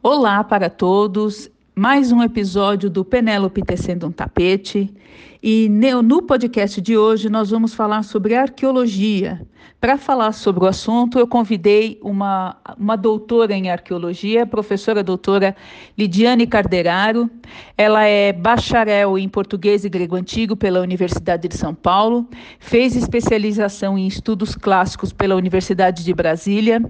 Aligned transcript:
Olá 0.00 0.44
para 0.44 0.70
todos, 0.70 1.50
mais 1.74 2.12
um 2.12 2.22
episódio 2.22 2.88
do 2.88 3.04
Penélope 3.04 3.64
Tecendo 3.64 4.06
um 4.06 4.12
Tapete. 4.12 4.94
E 5.42 5.68
no 6.02 6.22
podcast 6.22 6.80
de 6.80 6.96
hoje 6.96 7.28
nós 7.28 7.50
vamos 7.50 7.74
falar 7.74 8.04
sobre 8.04 8.36
arqueologia. 8.36 9.44
Para 9.80 9.96
falar 9.96 10.32
sobre 10.32 10.64
o 10.64 10.66
assunto, 10.66 11.20
eu 11.20 11.26
convidei 11.28 12.00
uma, 12.02 12.56
uma 12.76 12.96
doutora 12.96 13.54
em 13.54 13.70
arqueologia, 13.70 14.44
professora 14.44 15.04
doutora 15.04 15.54
Lidiane 15.96 16.48
Carderaro. 16.48 17.30
Ela 17.76 18.02
é 18.04 18.32
bacharel 18.32 19.16
em 19.16 19.28
português 19.28 19.84
e 19.84 19.88
grego 19.88 20.16
antigo 20.16 20.56
pela 20.56 20.80
Universidade 20.80 21.46
de 21.46 21.56
São 21.56 21.72
Paulo, 21.72 22.28
fez 22.58 22.96
especialização 22.96 23.96
em 23.96 24.08
estudos 24.08 24.56
clássicos 24.56 25.12
pela 25.12 25.36
Universidade 25.36 26.02
de 26.04 26.12
Brasília, 26.12 26.82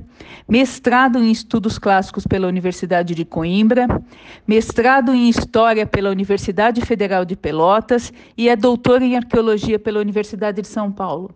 mestrado 0.48 1.18
em 1.18 1.30
estudos 1.30 1.78
clássicos 1.78 2.26
pela 2.26 2.48
Universidade 2.48 3.14
de 3.14 3.24
Coimbra, 3.26 3.86
mestrado 4.46 5.12
em 5.12 5.28
história 5.28 5.84
pela 5.84 6.08
Universidade 6.08 6.80
Federal 6.80 7.26
de 7.26 7.36
Pelotas 7.36 8.14
e 8.34 8.48
é 8.48 8.56
doutora 8.56 9.04
em 9.04 9.14
arqueologia 9.14 9.78
pela 9.78 10.00
Universidade 10.00 10.62
de 10.62 10.68
São 10.68 10.90
Paulo. 10.90 11.34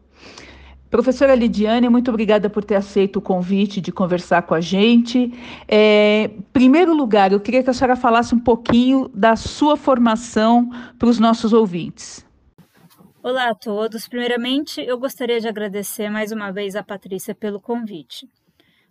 Professora 0.92 1.34
Lidiane, 1.34 1.88
muito 1.88 2.10
obrigada 2.10 2.50
por 2.50 2.62
ter 2.62 2.74
aceito 2.74 3.16
o 3.16 3.22
convite 3.22 3.80
de 3.80 3.90
conversar 3.90 4.42
com 4.42 4.52
a 4.52 4.60
gente. 4.60 5.32
É, 5.66 6.30
primeiro 6.52 6.94
lugar, 6.94 7.32
eu 7.32 7.40
queria 7.40 7.62
que 7.62 7.70
a 7.70 7.72
senhora 7.72 7.96
falasse 7.96 8.34
um 8.34 8.38
pouquinho 8.38 9.08
da 9.08 9.34
sua 9.34 9.74
formação 9.74 10.68
para 10.98 11.08
os 11.08 11.18
nossos 11.18 11.54
ouvintes. 11.54 12.26
Olá 13.22 13.48
a 13.48 13.54
todos. 13.54 14.06
Primeiramente, 14.06 14.82
eu 14.82 14.98
gostaria 14.98 15.40
de 15.40 15.48
agradecer 15.48 16.10
mais 16.10 16.30
uma 16.30 16.52
vez 16.52 16.76
a 16.76 16.82
Patrícia 16.82 17.34
pelo 17.34 17.58
convite. 17.58 18.28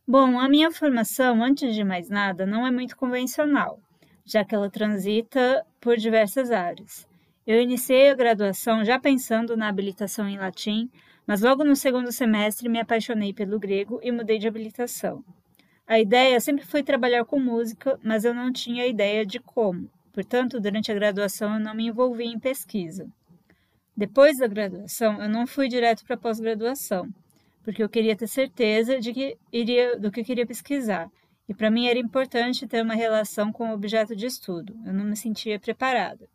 Bom, 0.07 0.39
a 0.39 0.49
minha 0.49 0.71
formação, 0.71 1.43
antes 1.43 1.75
de 1.75 1.83
mais 1.83 2.09
nada, 2.09 2.47
não 2.47 2.65
é 2.65 2.71
muito 2.71 2.97
convencional, 2.97 3.80
já 4.25 4.43
que 4.43 4.55
ela 4.55 4.71
transita 4.71 5.63
por 5.80 5.97
diversas 5.97 6.49
áreas. 6.49 7.08
Eu 7.45 7.61
iniciei 7.61 8.09
a 8.09 8.15
graduação 8.15 8.83
já 8.83 8.97
pensando 8.97 9.55
na 9.55 9.67
habilitação 9.67 10.27
em 10.27 10.39
latim, 10.39 10.89
mas 11.25 11.41
logo 11.41 11.64
no 11.64 11.75
segundo 11.75 12.11
semestre 12.11 12.69
me 12.69 12.80
apaixonei 12.80 13.33
pelo 13.33 13.59
grego 13.59 14.00
e 14.03 14.11
mudei 14.11 14.38
de 14.38 14.47
habilitação. 14.47 15.23
A 15.88 16.00
ideia 16.00 16.39
sempre 16.39 16.66
foi 16.66 16.83
trabalhar 16.83 17.25
com 17.25 17.39
música, 17.39 18.00
mas 18.03 18.23
eu 18.23 18.33
não 18.33 18.52
tinha 18.52 18.88
ideia 18.88 19.25
de 19.25 19.39
como. 19.39 19.89
Portanto, 20.14 20.59
durante 20.59 20.92
a 20.92 20.95
graduação 20.95 21.55
eu 21.55 21.59
não 21.59 21.73
me 21.73 21.88
envolvi 21.88 22.25
em 22.25 22.39
pesquisa. 22.39 23.08
Depois 23.95 24.38
da 24.38 24.47
graduação, 24.47 25.22
eu 25.22 25.30
não 25.30 25.45
fui 25.45 25.67
direto 25.67 26.03
para 26.05 26.16
a 26.16 26.19
pós-graduação, 26.19 27.09
porque 27.64 27.83
eu 27.83 27.89
queria 27.89 28.16
ter 28.16 28.27
certeza 28.27 28.99
de 28.99 29.14
que 29.14 29.38
iria, 29.52 29.99
do 29.99 30.11
que 30.11 30.22
eu 30.22 30.25
queria 30.25 30.45
pesquisar. 30.45 31.09
E 31.47 31.53
para 31.53 31.69
mim 31.69 31.88
era 31.88 31.99
importante 31.99 32.67
ter 32.67 32.81
uma 32.81 32.95
relação 32.95 33.52
com 33.52 33.69
o 33.69 33.73
objeto 33.73 34.16
de 34.16 34.25
estudo. 34.25 34.75
Eu 34.86 34.94
não 34.94 35.03
me 35.03 35.17
sentia 35.17 35.59
preparada. 35.59 36.27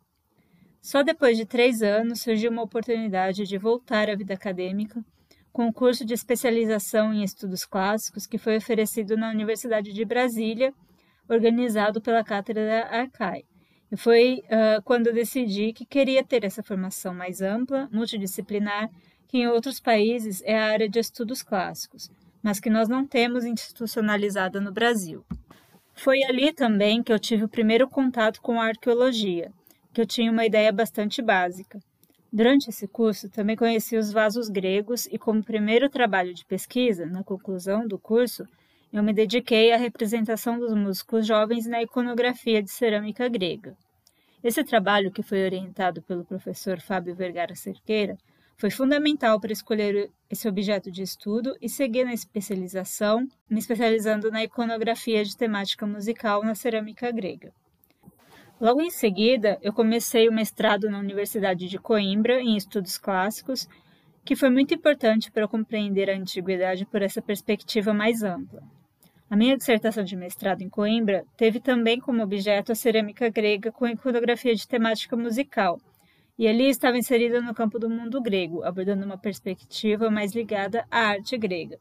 Só 0.87 1.03
depois 1.03 1.35
de 1.35 1.45
três 1.45 1.81
anos 1.81 2.21
surgiu 2.21 2.49
uma 2.49 2.61
oportunidade 2.61 3.43
de 3.43 3.57
voltar 3.57 4.09
à 4.09 4.15
vida 4.15 4.35
acadêmica 4.35 5.03
com 5.51 5.67
o 5.67 5.73
curso 5.73 6.05
de 6.05 6.13
especialização 6.13 7.13
em 7.13 7.25
estudos 7.25 7.65
clássicos 7.65 8.25
que 8.25 8.37
foi 8.37 8.55
oferecido 8.55 9.17
na 9.17 9.29
Universidade 9.29 9.91
de 9.91 10.05
Brasília, 10.05 10.73
organizado 11.27 11.99
pela 11.99 12.23
Cátedra 12.23 12.87
Arcai. 12.89 13.43
E 13.91 13.97
foi 13.97 14.41
uh, 14.45 14.81
quando 14.85 15.11
decidi 15.11 15.73
que 15.73 15.85
queria 15.85 16.23
ter 16.23 16.45
essa 16.45 16.63
formação 16.63 17.13
mais 17.13 17.41
ampla, 17.41 17.89
multidisciplinar, 17.91 18.89
que 19.27 19.39
em 19.39 19.47
outros 19.49 19.81
países 19.81 20.41
é 20.45 20.57
a 20.57 20.67
área 20.67 20.87
de 20.87 20.99
estudos 20.99 21.43
clássicos, 21.43 22.09
mas 22.41 22.61
que 22.61 22.69
nós 22.69 22.87
não 22.87 23.05
temos 23.05 23.43
institucionalizada 23.43 24.61
no 24.61 24.71
Brasil. 24.71 25.25
Foi 25.93 26.23
ali 26.23 26.53
também 26.53 27.03
que 27.03 27.11
eu 27.11 27.19
tive 27.19 27.43
o 27.43 27.49
primeiro 27.49 27.89
contato 27.89 28.41
com 28.41 28.61
a 28.61 28.67
arqueologia, 28.67 29.51
que 29.97 30.01
eu 30.01 30.05
tinha 30.05 30.31
uma 30.31 30.45
ideia 30.45 30.71
bastante 30.71 31.23
básica. 31.23 31.79
Durante 32.31 32.69
esse 32.69 32.87
curso, 32.87 33.27
também 33.31 33.55
conheci 33.55 33.97
os 33.97 34.11
vasos 34.11 34.47
gregos 34.47 35.07
e, 35.07 35.17
como 35.17 35.43
primeiro 35.43 35.89
trabalho 35.89 36.35
de 36.35 36.45
pesquisa, 36.45 37.03
na 37.07 37.23
conclusão 37.23 37.87
do 37.87 37.97
curso, 37.97 38.43
eu 38.93 39.01
me 39.01 39.11
dediquei 39.11 39.71
à 39.71 39.77
representação 39.77 40.59
dos 40.59 40.71
músicos 40.75 41.25
jovens 41.25 41.65
na 41.65 41.81
iconografia 41.81 42.61
de 42.61 42.69
cerâmica 42.69 43.27
grega. 43.27 43.75
Esse 44.43 44.63
trabalho, 44.63 45.11
que 45.11 45.23
foi 45.23 45.43
orientado 45.43 45.99
pelo 46.03 46.23
professor 46.23 46.79
Fábio 46.79 47.15
Vergara 47.15 47.55
Cerqueira, 47.55 48.19
foi 48.55 48.69
fundamental 48.69 49.39
para 49.39 49.51
escolher 49.51 50.11
esse 50.29 50.47
objeto 50.47 50.91
de 50.91 51.01
estudo 51.01 51.55
e 51.59 51.67
seguir 51.67 52.05
na 52.05 52.13
especialização, 52.13 53.27
me 53.49 53.57
especializando 53.57 54.29
na 54.29 54.43
iconografia 54.43 55.25
de 55.25 55.35
temática 55.35 55.87
musical 55.87 56.43
na 56.43 56.53
cerâmica 56.53 57.09
grega. 57.11 57.51
Logo 58.59 58.81
em 58.81 58.89
seguida, 58.89 59.59
eu 59.61 59.71
comecei 59.71 60.27
o 60.27 60.33
mestrado 60.33 60.89
na 60.89 60.97
Universidade 60.97 61.67
de 61.67 61.77
Coimbra 61.77 62.41
em 62.41 62.57
estudos 62.57 62.97
clássicos, 62.97 63.69
que 64.25 64.35
foi 64.35 64.49
muito 64.49 64.73
importante 64.73 65.31
para 65.31 65.47
compreender 65.47 66.09
a 66.09 66.15
antiguidade 66.17 66.83
por 66.83 67.03
essa 67.03 67.21
perspectiva 67.21 67.93
mais 67.93 68.23
ampla. 68.23 68.63
A 69.29 69.35
minha 69.35 69.55
dissertação 69.55 70.03
de 70.03 70.15
mestrado 70.15 70.63
em 70.63 70.69
Coimbra 70.69 71.23
teve 71.37 71.59
também 71.59 71.99
como 71.99 72.23
objeto 72.23 72.71
a 72.71 72.75
cerâmica 72.75 73.29
grega 73.29 73.71
com 73.71 73.87
iconografia 73.87 74.55
de 74.55 74.67
temática 74.67 75.15
musical, 75.15 75.79
e 76.35 76.47
ali 76.47 76.67
estava 76.67 76.97
inserida 76.97 77.39
no 77.39 77.53
campo 77.53 77.77
do 77.77 77.87
mundo 77.87 78.19
grego, 78.19 78.63
abordando 78.63 79.05
uma 79.05 79.19
perspectiva 79.19 80.09
mais 80.09 80.33
ligada 80.33 80.83
à 80.89 81.09
arte 81.09 81.37
grega. 81.37 81.77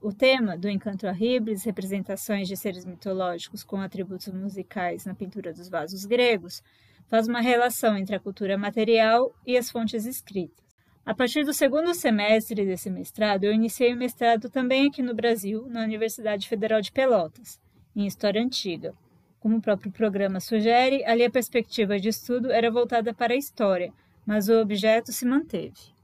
O 0.00 0.12
tema 0.12 0.56
do 0.56 0.68
Encanto 0.68 1.08
Horribles, 1.08 1.64
representações 1.64 2.46
de 2.46 2.56
seres 2.56 2.84
mitológicos 2.84 3.64
com 3.64 3.80
atributos 3.80 4.28
musicais 4.28 5.04
na 5.04 5.12
pintura 5.12 5.52
dos 5.52 5.68
vasos 5.68 6.04
gregos, 6.04 6.62
faz 7.08 7.26
uma 7.26 7.40
relação 7.40 7.96
entre 7.98 8.14
a 8.14 8.20
cultura 8.20 8.56
material 8.56 9.34
e 9.44 9.58
as 9.58 9.68
fontes 9.68 10.06
escritas. 10.06 10.64
A 11.04 11.12
partir 11.12 11.44
do 11.44 11.52
segundo 11.52 11.92
semestre 11.94 12.64
desse 12.64 12.88
mestrado, 12.88 13.42
eu 13.42 13.52
iniciei 13.52 13.92
o 13.92 13.96
mestrado 13.96 14.48
também 14.48 14.86
aqui 14.86 15.02
no 15.02 15.14
Brasil, 15.14 15.66
na 15.68 15.82
Universidade 15.82 16.46
Federal 16.46 16.80
de 16.80 16.92
Pelotas, 16.92 17.58
em 17.96 18.06
História 18.06 18.40
Antiga. 18.40 18.94
Como 19.40 19.56
o 19.56 19.62
próprio 19.62 19.90
programa 19.90 20.38
sugere, 20.38 21.04
ali 21.06 21.24
a 21.24 21.30
perspectiva 21.30 21.98
de 21.98 22.10
estudo 22.10 22.52
era 22.52 22.70
voltada 22.70 23.12
para 23.12 23.34
a 23.34 23.36
história, 23.36 23.92
mas 24.24 24.48
o 24.48 24.60
objeto 24.60 25.10
se 25.10 25.26
manteve. 25.26 25.98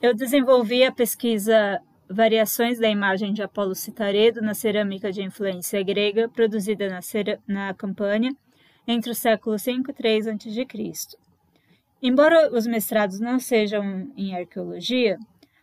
Eu 0.00 0.14
desenvolvi 0.14 0.82
a 0.82 0.90
pesquisa 0.90 1.80
variações 2.08 2.78
da 2.78 2.88
imagem 2.88 3.32
de 3.32 3.42
Apolo 3.42 3.74
Citaredo 3.74 4.40
na 4.40 4.54
cerâmica 4.54 5.12
de 5.12 5.22
influência 5.22 5.82
grega 5.82 6.28
produzida 6.28 6.88
na, 6.88 7.00
na 7.46 7.74
Campânia 7.74 8.34
entre 8.86 9.10
o 9.10 9.14
século 9.14 9.58
5 9.58 9.90
e 9.90 9.94
3 9.94 10.28
a.C. 10.28 10.66
Embora 12.02 12.50
os 12.56 12.66
mestrados 12.66 13.20
não 13.20 13.38
sejam 13.38 14.10
em 14.16 14.34
arqueologia, 14.34 15.18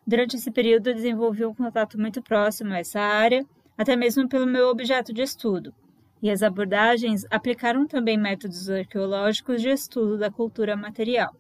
durante 0.06 0.36
esse 0.36 0.52
período 0.52 0.88
eu 0.90 0.96
desenvolvi 0.96 1.46
um 1.46 1.56
contato 1.56 2.00
muito 2.00 2.22
próximo 2.22 2.74
a 2.74 2.80
essa 2.80 3.00
área, 3.00 3.46
até 3.78 3.96
mesmo 3.96 4.30
pelo 4.30 4.46
meu 4.46 4.68
objeto 4.68 5.12
de 5.12 5.22
estudo, 5.22 5.74
e 6.22 6.30
as 6.30 6.44
abordagens 6.44 7.26
aplicaram 7.32 7.88
também 7.88 8.18
métodos 8.18 8.70
arqueológicos 8.70 9.62
de 9.62 9.70
estudo 9.70 10.18
da 10.18 10.30
cultura 10.30 10.76
material. 10.76 11.34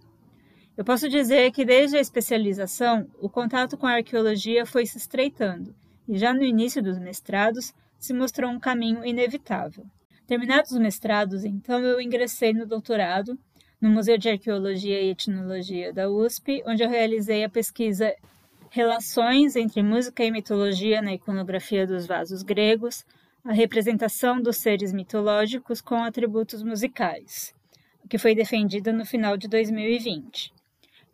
Eu 0.77 0.83
posso 0.83 1.07
dizer 1.07 1.51
que 1.51 1.63
desde 1.63 1.97
a 1.97 2.01
especialização, 2.01 3.07
o 3.21 3.29
contato 3.29 3.77
com 3.77 3.87
a 3.87 3.93
arqueologia 3.93 4.65
foi 4.65 4.85
se 4.85 4.97
estreitando, 4.97 5.73
e 6.07 6.17
já 6.17 6.33
no 6.33 6.43
início 6.43 6.83
dos 6.83 6.99
mestrados 6.99 7.73
se 7.97 8.13
mostrou 8.13 8.51
um 8.51 8.59
caminho 8.59 9.05
inevitável. 9.05 9.85
Terminados 10.27 10.71
os 10.71 10.79
mestrados, 10.79 11.45
então, 11.45 11.79
eu 11.79 12.01
ingressei 12.01 12.53
no 12.53 12.65
doutorado 12.65 13.37
no 13.79 13.89
Museu 13.89 14.17
de 14.17 14.29
Arqueologia 14.29 15.01
e 15.01 15.11
Etnologia 15.11 15.93
da 15.93 16.09
USP, 16.09 16.63
onde 16.65 16.83
eu 16.83 16.89
realizei 16.89 17.43
a 17.43 17.49
pesquisa 17.49 18.13
Relações 18.75 19.55
entre 19.55 19.81
música 19.81 20.21
e 20.25 20.29
mitologia 20.29 21.01
na 21.01 21.13
iconografia 21.13 21.87
dos 21.87 22.05
vasos 22.05 22.43
gregos, 22.43 23.05
a 23.41 23.53
representação 23.53 24.41
dos 24.41 24.57
seres 24.57 24.91
mitológicos 24.91 25.79
com 25.79 26.03
atributos 26.03 26.61
musicais, 26.61 27.53
que 28.09 28.17
foi 28.17 28.35
defendida 28.35 28.91
no 28.91 29.05
final 29.05 29.37
de 29.37 29.47
2020. 29.47 30.54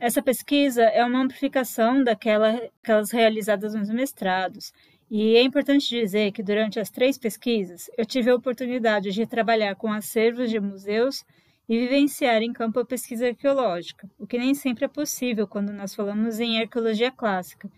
Essa 0.02 0.20
pesquisa 0.20 0.82
é 0.82 1.06
uma 1.06 1.22
amplificação 1.22 2.04
daquelas 2.04 3.12
realizadas 3.12 3.76
nos 3.76 3.88
mestrados, 3.92 4.74
e 5.12 5.36
é 5.36 5.44
importante 5.44 5.88
dizer 5.88 6.32
que 6.32 6.42
durante 6.42 6.80
as 6.80 6.90
três 6.90 7.20
pesquisas 7.20 7.88
eu 7.96 8.04
tive 8.04 8.32
a 8.32 8.36
oportunidade 8.36 9.12
de 9.12 9.28
trabalhar 9.28 9.76
com 9.76 9.94
acervos 9.94 10.50
de 10.50 10.60
museus 10.60 11.24
e 11.70 11.78
vivenciar 11.78 12.42
em 12.42 12.52
campo 12.52 12.80
a 12.80 12.86
pesquisa 12.86 13.28
arqueológica, 13.28 14.10
o 14.18 14.26
que 14.26 14.40
nem 14.40 14.56
sempre 14.56 14.86
é 14.86 14.88
possível 14.88 15.48
quando 15.48 15.72
nós 15.72 15.94
falamos 15.94 16.40
em 16.40 16.60
arqueologia 16.60 17.12
clássica, 17.12 17.70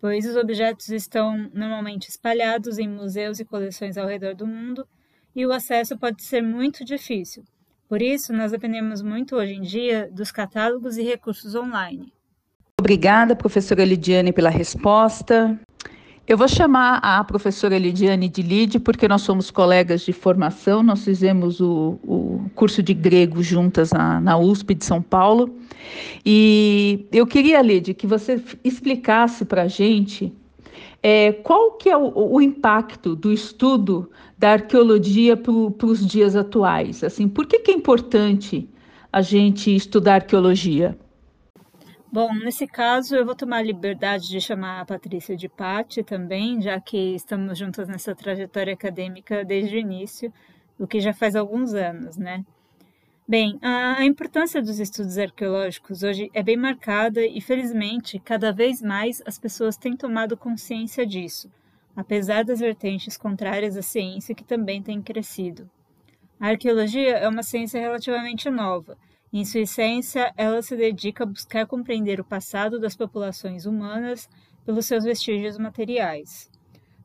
pois 0.00 0.24
os 0.24 0.36
objetos 0.36 0.88
estão 0.88 1.50
normalmente 1.52 2.08
espalhados 2.08 2.78
em 2.78 2.88
museus 2.88 3.40
e 3.40 3.44
coleções 3.44 3.98
ao 3.98 4.06
redor 4.06 4.36
do 4.36 4.46
mundo 4.46 4.86
e 5.34 5.44
o 5.44 5.52
acesso 5.52 5.98
pode 5.98 6.22
ser 6.22 6.42
muito 6.42 6.84
difícil, 6.84 7.42
por 7.92 8.00
isso, 8.00 8.32
nós 8.32 8.50
dependemos 8.50 9.02
muito 9.02 9.36
hoje 9.36 9.52
em 9.52 9.60
dia 9.60 10.08
dos 10.10 10.32
catálogos 10.32 10.96
e 10.96 11.02
recursos 11.02 11.54
online. 11.54 12.10
Obrigada, 12.80 13.36
professora 13.36 13.84
Lidiane, 13.84 14.32
pela 14.32 14.48
resposta. 14.48 15.60
Eu 16.26 16.38
vou 16.38 16.48
chamar 16.48 17.00
a 17.02 17.22
professora 17.22 17.76
Lidiane 17.76 18.30
de 18.30 18.40
Lide, 18.40 18.80
porque 18.80 19.06
nós 19.06 19.20
somos 19.20 19.50
colegas 19.50 20.00
de 20.00 20.12
formação, 20.14 20.82
nós 20.82 21.04
fizemos 21.04 21.60
o, 21.60 21.98
o 22.02 22.50
curso 22.54 22.82
de 22.82 22.94
grego 22.94 23.42
juntas 23.42 23.92
na, 23.92 24.18
na, 24.22 24.38
USP 24.38 24.74
de 24.74 24.86
São 24.86 25.02
Paulo. 25.02 25.54
E 26.24 27.06
eu 27.12 27.26
queria, 27.26 27.60
Lide, 27.60 27.92
que 27.92 28.06
você 28.06 28.42
explicasse 28.64 29.44
para 29.44 29.64
a 29.64 29.68
gente 29.68 30.32
é, 31.02 31.32
qual 31.32 31.72
que 31.72 31.90
é 31.90 31.96
o, 31.96 32.12
o, 32.14 32.40
impacto 32.40 33.16
do 33.16 33.32
estudo 33.32 34.10
da 34.38 34.52
arqueologia 34.52 35.36
para 35.36 35.52
os 35.52 36.06
dias 36.06 36.36
atuais. 36.36 37.02
Assim, 37.02 37.28
por 37.28 37.46
que, 37.46 37.58
que 37.58 37.72
é 37.72 37.74
importante 37.74 38.68
a 39.12 39.20
gente 39.20 39.74
estudar 39.74 40.14
arqueologia? 40.14 40.96
Bom, 42.10 42.32
nesse 42.34 42.66
caso 42.66 43.16
eu 43.16 43.24
vou 43.24 43.34
tomar 43.34 43.58
a 43.58 43.62
liberdade 43.62 44.28
de 44.28 44.40
chamar 44.40 44.80
a 44.80 44.84
Patrícia 44.84 45.34
de 45.34 45.48
Patti 45.48 46.02
também, 46.02 46.60
já 46.60 46.78
que 46.78 47.14
estamos 47.14 47.58
juntas 47.58 47.88
nessa 47.88 48.14
trajetória 48.14 48.74
acadêmica 48.74 49.44
desde 49.44 49.76
o 49.76 49.78
início, 49.78 50.32
o 50.78 50.86
que 50.86 51.00
já 51.00 51.12
faz 51.12 51.34
alguns 51.34 51.72
anos, 51.74 52.16
né? 52.16 52.44
Bem, 53.26 53.58
a, 53.62 54.04
importância 54.04 54.60
dos 54.60 54.78
estudos 54.78 55.16
arqueológicos 55.16 56.02
hoje 56.02 56.30
é 56.34 56.42
bem 56.42 56.56
marcada 56.56 57.24
e, 57.24 57.40
felizmente, 57.40 58.18
cada 58.18 58.52
vez 58.52 58.82
mais 58.82 59.22
as 59.24 59.38
pessoas 59.38 59.76
têm 59.76 59.96
tomado 59.96 60.36
consciência 60.36 61.06
disso, 61.06 61.50
apesar 61.96 62.44
das 62.44 62.60
vertentes 62.60 63.16
contrárias 63.16 63.76
à 63.76 63.82
ciência 63.82 64.34
que 64.34 64.44
também 64.44 64.82
têm 64.82 65.00
crescido. 65.00 65.70
A 66.38 66.48
arqueologia 66.48 67.16
é 67.16 67.28
uma 67.28 67.42
ciência 67.42 67.80
relativamente 67.80 68.50
nova 68.50 68.98
em 69.32 69.46
sua 69.46 69.62
essência, 69.62 70.30
ela 70.36 70.60
se 70.60 70.76
dedica 70.76 71.24
a 71.24 71.26
buscar 71.26 71.66
compreender 71.66 72.20
o 72.20 72.24
passado 72.24 72.78
das 72.78 72.94
populações 72.94 73.64
humanas 73.64 74.28
pelos 74.62 74.84
seus 74.84 75.04
vestígios 75.04 75.56
materiais. 75.56 76.50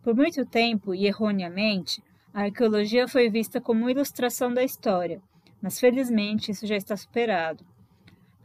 Por 0.03 0.13
muito 0.13 0.45
tempo, 0.45 0.93
e 0.93 1.07
erroneamente, 1.07 2.03
a 2.33 2.41
arqueologia 2.41 3.07
foi 3.07 3.29
vista 3.29 3.61
como 3.61 3.89
ilustração 3.89 4.53
da 4.53 4.61
história, 4.61 5.21
mas 5.61 5.79
felizmente 5.79 6.51
isso 6.51 6.65
já 6.65 6.75
está 6.75 6.95
superado. 6.95 7.65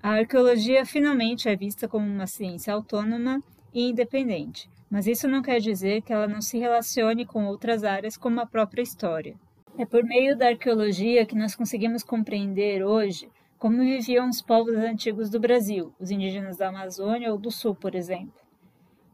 A 0.03 0.15
arqueologia 0.15 0.85
finalmente 0.85 1.49
é 1.49 1.55
vista 1.55 1.87
como 1.87 2.07
uma 2.07 2.27
ciência 2.27 2.75
autônoma 2.75 3.43
e 3.73 3.89
independente, 3.89 4.69
mas 4.91 5.07
isso 5.07 5.29
não 5.29 5.43
quer 5.43 5.61
dizer 5.61 6.03
que 6.03 6.13
ela 6.13 6.27
não 6.27 6.41
se 6.41 6.59
relacione 6.59 7.25
com 7.25 7.47
outras 7.47 7.85
áreas 7.85 8.17
como 8.17 8.41
a 8.41 8.47
própria 8.47 8.83
história. 8.83 9.37
É 9.79 9.87
por 9.87 10.05
meio 10.05 10.37
da 10.37 10.49
arqueologia 10.49 11.25
que 11.25 11.37
nós 11.37 11.55
conseguimos 11.55 12.03
compreender 12.03 12.85
hoje 12.85 13.31
como 13.63 13.79
viviam 13.79 14.29
os 14.29 14.43
povos 14.43 14.75
antigos 14.75 15.31
do 15.31 15.39
Brasil, 15.39 15.95
os 16.01 16.11
indígenas 16.11 16.57
da 16.57 16.69
Amazônia 16.69 17.31
ou 17.31 17.39
do 17.39 17.51
Sul, 17.51 17.77
por 17.77 17.95
exemplo. 17.95 18.35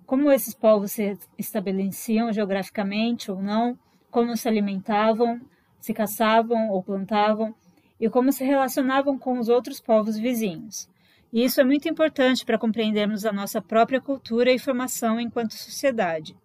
Como 0.07 0.33
esses 0.33 0.55
povos 0.55 0.93
se 0.93 1.19
estabeleciam 1.37 2.33
geograficamente 2.33 3.31
ou 3.31 3.43
não, 3.43 3.79
como 4.11 4.35
se 4.39 4.49
alimentavam, 4.49 5.39
se 5.79 5.93
caçavam 5.93 6.71
ou 6.71 6.83
plantavam, 6.83 7.55
e 8.01 8.09
como 8.09 8.33
se 8.33 8.45
relacionavam 8.45 9.19
com 9.19 9.39
os 9.39 9.49
outros 9.49 9.81
povos 9.81 10.17
vizinhos. 10.19 10.89
E 11.33 11.45
isso 11.45 11.61
é 11.61 11.65
muito 11.65 11.89
importante 11.89 12.45
para 12.45 12.59
compreendermos 12.59 13.27
a 13.27 13.33
nossa 13.33 13.61
própria 13.61 14.01
cultura 14.01 14.51
e 14.51 14.59
formação 14.59 15.21
enquanto 15.21 15.53
sociedade. 15.53 16.37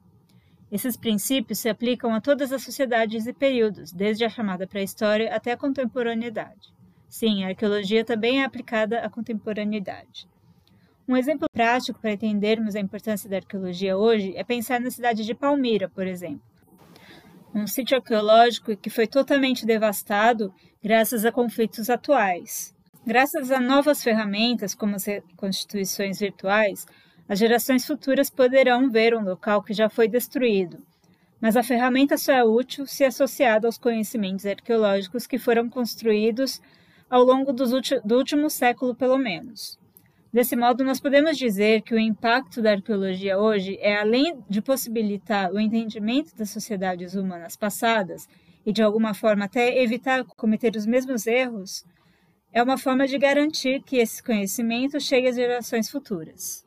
Esses 0.72 0.98
princípios 0.98 1.60
se 1.60 1.70
aplicam 1.70 2.14
a 2.14 2.20
todas 2.20 2.52
as 2.52 2.64
sociedades 2.64 3.28
e 3.28 3.34
períodos, 3.34 3.92
desde 3.92 4.26
a 4.26 4.30
chamada 4.30 4.68
pré-história 4.68 5.34
até 5.34 5.52
a 5.52 5.58
contemporaneidade. 5.58 6.74
Sim, 7.08 7.44
a 7.44 7.50
arqueologia 7.50 8.04
também 8.04 8.42
é 8.42 8.44
aplicada 8.44 9.00
à 9.00 9.10
contemporaneidade. 9.10 10.28
Um 11.08 11.16
exemplo 11.16 11.48
prático 11.54 12.00
para 12.00 12.14
entendermos 12.14 12.76
a 12.76 12.80
importância 12.80 13.30
da 13.30 13.36
arqueologia 13.36 13.96
hoje 13.96 14.34
é 14.36 14.44
pensar 14.44 14.80
na 14.80 14.90
cidade 14.90 15.24
de 15.24 15.36
Palmira, 15.36 15.88
por 15.88 16.08
exemplo. 16.08 16.42
Um 17.54 17.68
sítio 17.68 17.98
arqueológico 17.98 18.76
que 18.76 18.90
foi 18.90 19.06
totalmente 19.06 19.66
devastado 19.66 20.52
graças 20.84 21.24
a 21.24 21.32
conflitos 21.32 21.90
atuais. 21.90 22.76
Graças 23.08 23.52
a 23.52 23.60
novas 23.60 24.04
ferramentas, 24.04 24.76
como 24.76 24.98
as 24.98 25.06
reconstituições 25.06 26.20
virtuais, 26.20 26.86
as 27.28 27.40
gerações 27.40 27.88
futuras 27.88 28.30
poderão 28.30 28.92
ver 28.92 29.16
um 29.16 29.24
local 29.24 29.64
que 29.64 29.74
já 29.74 29.90
foi 29.90 30.10
destruído. 30.10 30.80
Mas 31.40 31.56
a 31.56 31.64
ferramenta 31.64 32.18
só 32.18 32.34
é 32.34 32.44
útil 32.44 32.86
se 32.86 33.06
associada 33.06 33.66
aos 33.66 33.78
conhecimentos 33.78 34.46
arqueológicos 34.46 35.26
que 35.26 35.38
foram 35.38 35.70
construídos 35.70 36.62
ao 37.10 37.24
longo 37.24 37.54
do 37.54 38.18
último 38.18 38.50
século, 38.50 38.94
pelo 38.94 39.18
menos. 39.18 39.80
Desse 40.34 40.56
modo, 40.56 40.84
nós 40.84 41.00
podemos 41.00 41.38
dizer 41.38 41.82
que 41.84 41.94
o 41.94 42.00
impacto 42.00 42.62
da 42.62 42.72
arqueologia 42.72 43.38
hoje 43.38 43.78
é, 43.80 44.00
além 44.00 44.44
de 44.50 44.62
possibilitar 44.62 45.52
o 45.54 45.60
entendimento 45.60 46.36
das 46.36 46.50
sociedades 46.50 47.14
humanas 47.14 47.56
passadas 47.56 48.28
e, 48.66 48.72
de 48.72 48.82
alguma 48.82 49.14
forma, 49.14 49.46
até 49.46 49.82
evitar 49.82 50.24
cometer 50.24 50.76
os 50.76 50.86
mesmos 50.86 51.28
erros, 51.28 51.86
é 52.52 52.62
uma 52.62 52.78
forma 52.78 53.08
de 53.08 53.18
garantir 53.18 53.82
que 53.82 53.98
esse 53.98 54.22
conhecimento 54.22 55.00
chegue 55.00 55.28
às 55.28 55.36
gerações 55.36 55.90
futuras. 55.90 56.64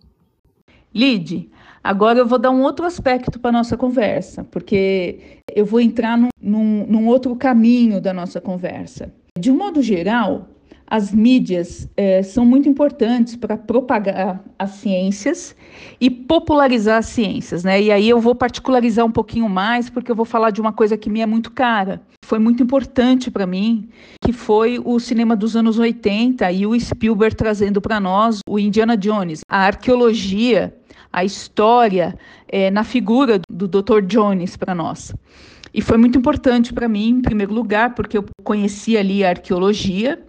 Lide, 0.92 1.50
agora 1.84 2.18
eu 2.18 2.26
vou 2.26 2.38
dar 2.38 2.50
um 2.50 2.62
outro 2.62 2.86
aspecto 2.86 3.38
para 3.38 3.50
a 3.50 3.52
nossa 3.52 3.76
conversa, 3.76 4.42
porque 4.44 5.42
eu 5.54 5.64
vou 5.64 5.80
entrar 5.80 6.16
num, 6.18 6.28
num, 6.40 6.86
num 6.86 7.06
outro 7.06 7.36
caminho 7.36 8.00
da 8.00 8.12
nossa 8.12 8.40
conversa. 8.40 9.12
De 9.38 9.50
um 9.50 9.56
modo 9.56 9.82
geral, 9.82 10.48
as 10.86 11.12
mídias 11.12 11.88
é, 11.96 12.22
são 12.22 12.44
muito 12.44 12.68
importantes 12.68 13.34
para 13.34 13.56
propagar 13.56 14.42
as 14.58 14.70
ciências 14.70 15.56
e 16.00 16.08
popularizar 16.08 16.98
as 16.98 17.06
ciências, 17.06 17.64
né? 17.64 17.82
E 17.82 17.90
aí 17.90 18.08
eu 18.08 18.20
vou 18.20 18.34
particularizar 18.34 19.04
um 19.04 19.10
pouquinho 19.10 19.48
mais, 19.48 19.90
porque 19.90 20.10
eu 20.10 20.14
vou 20.14 20.24
falar 20.24 20.50
de 20.50 20.60
uma 20.60 20.72
coisa 20.72 20.96
que 20.96 21.10
me 21.10 21.20
é 21.20 21.26
muito 21.26 21.50
cara. 21.50 22.00
Foi 22.24 22.38
muito 22.38 22.62
importante 22.62 23.30
para 23.30 23.46
mim, 23.46 23.88
que 24.24 24.32
foi 24.32 24.80
o 24.84 24.98
cinema 25.00 25.34
dos 25.36 25.56
anos 25.56 25.78
80 25.78 26.50
e 26.52 26.66
o 26.66 26.78
Spielberg 26.78 27.36
trazendo 27.36 27.80
para 27.80 27.98
nós 27.98 28.40
o 28.48 28.58
Indiana 28.58 28.96
Jones, 28.96 29.40
a 29.48 29.66
arqueologia, 29.66 30.74
a 31.12 31.24
história 31.24 32.16
é, 32.48 32.70
na 32.70 32.84
figura 32.84 33.40
do 33.48 33.66
Dr. 33.66 34.02
Jones 34.06 34.56
para 34.56 34.74
nós. 34.74 35.12
E 35.72 35.82
foi 35.82 35.98
muito 35.98 36.16
importante 36.16 36.72
para 36.72 36.88
mim, 36.88 37.10
em 37.10 37.20
primeiro 37.20 37.52
lugar, 37.52 37.94
porque 37.94 38.16
eu 38.16 38.24
conheci 38.42 38.96
ali 38.96 39.22
a 39.22 39.28
arqueologia, 39.28 40.25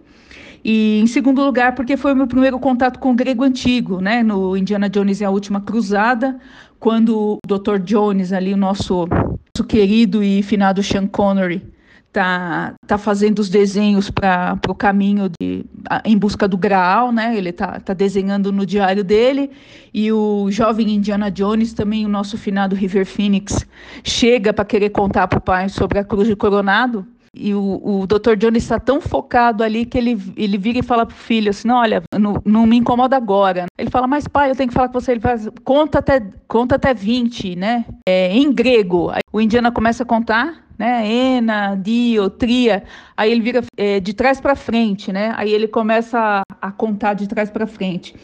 e 0.70 1.00
em 1.00 1.06
segundo 1.06 1.42
lugar, 1.42 1.74
porque 1.74 1.96
foi 1.96 2.12
o 2.12 2.16
meu 2.16 2.26
primeiro 2.26 2.58
contato 2.58 2.98
com 2.98 3.12
o 3.12 3.14
grego 3.14 3.42
antigo, 3.42 4.02
né? 4.02 4.22
No 4.22 4.54
Indiana 4.54 4.86
Jones 4.86 5.18
e 5.18 5.24
a 5.24 5.30
Última 5.30 5.62
Cruzada, 5.62 6.38
quando 6.78 7.16
o 7.16 7.38
Dr. 7.46 7.78
Jones, 7.78 8.34
ali, 8.34 8.52
o 8.52 8.56
nosso, 8.58 9.06
nosso 9.06 9.66
querido 9.66 10.22
e 10.22 10.42
finado 10.42 10.82
Sean 10.82 11.06
Connery, 11.06 11.66
tá, 12.12 12.74
tá 12.86 12.98
fazendo 12.98 13.38
os 13.38 13.48
desenhos 13.48 14.10
para 14.10 14.58
o 14.68 14.74
caminho 14.74 15.30
de, 15.40 15.64
em 16.04 16.18
busca 16.18 16.46
do 16.46 16.58
Graal, 16.58 17.12
né? 17.12 17.34
Ele 17.34 17.50
tá, 17.50 17.80
tá 17.80 17.94
desenhando 17.94 18.52
no 18.52 18.66
diário 18.66 19.02
dele 19.02 19.50
e 19.94 20.12
o 20.12 20.50
jovem 20.50 20.96
Indiana 20.96 21.30
Jones, 21.30 21.72
também 21.72 22.04
o 22.04 22.10
nosso 22.10 22.36
finado 22.36 22.76
River 22.76 23.06
Phoenix, 23.06 23.66
chega 24.04 24.52
para 24.52 24.66
querer 24.66 24.90
contar 24.90 25.28
para 25.28 25.38
o 25.38 25.40
pai 25.40 25.70
sobre 25.70 25.98
a 25.98 26.04
cruz 26.04 26.28
de 26.28 26.36
Coronado. 26.36 27.06
E 27.34 27.54
o, 27.54 27.80
o 27.84 28.06
Dr. 28.06 28.36
Jones 28.36 28.62
está 28.62 28.78
tão 28.78 29.00
focado 29.00 29.62
ali 29.62 29.84
que 29.84 29.96
ele, 29.96 30.20
ele 30.36 30.58
vira 30.58 30.78
e 30.78 30.82
fala 30.82 31.06
pro 31.06 31.16
filho 31.16 31.50
assim: 31.50 31.68
não, 31.68 31.76
olha, 31.76 32.02
não, 32.18 32.40
não 32.44 32.66
me 32.66 32.76
incomoda 32.76 33.16
agora. 33.16 33.66
Ele 33.78 33.90
fala, 33.90 34.06
mas 34.06 34.26
pai, 34.26 34.50
eu 34.50 34.56
tenho 34.56 34.68
que 34.68 34.74
falar 34.74 34.88
com 34.88 35.00
você. 35.00 35.12
Ele 35.12 35.20
fala, 35.20 35.38
conta 35.64 35.98
até, 35.98 36.22
conta 36.46 36.76
até 36.76 36.94
20, 36.94 37.56
né? 37.56 37.84
É, 38.06 38.32
em 38.34 38.52
grego. 38.52 39.10
Aí 39.10 39.20
o 39.32 39.40
Indiana 39.40 39.70
começa 39.70 40.02
a 40.02 40.06
contar 40.06 40.68
né? 40.78 41.06
Ena, 41.06 41.74
dio, 41.74 42.30
tria. 42.30 42.84
Aí 43.16 43.32
ele 43.32 43.40
vira 43.40 43.64
é, 43.76 43.98
de 43.98 44.14
trás 44.14 44.40
para 44.40 44.54
frente, 44.54 45.12
né? 45.12 45.34
Aí 45.36 45.52
ele 45.52 45.66
começa 45.66 46.18
a, 46.18 46.68
a 46.68 46.70
contar 46.70 47.14
de 47.14 47.26
trás 47.26 47.50
para 47.50 47.66
frente. 47.66 48.14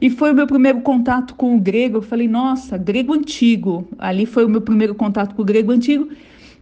E 0.00 0.08
foi 0.08 0.32
o 0.32 0.34
meu 0.34 0.46
primeiro 0.46 0.80
contato 0.80 1.34
com 1.34 1.54
o 1.54 1.60
grego. 1.60 1.98
Eu 1.98 2.02
falei, 2.02 2.26
nossa, 2.26 2.78
grego 2.78 3.12
antigo. 3.12 3.86
Ali 3.98 4.24
foi 4.24 4.46
o 4.46 4.48
meu 4.48 4.62
primeiro 4.62 4.94
contato 4.94 5.34
com 5.34 5.42
o 5.42 5.44
grego 5.44 5.70
antigo. 5.70 6.08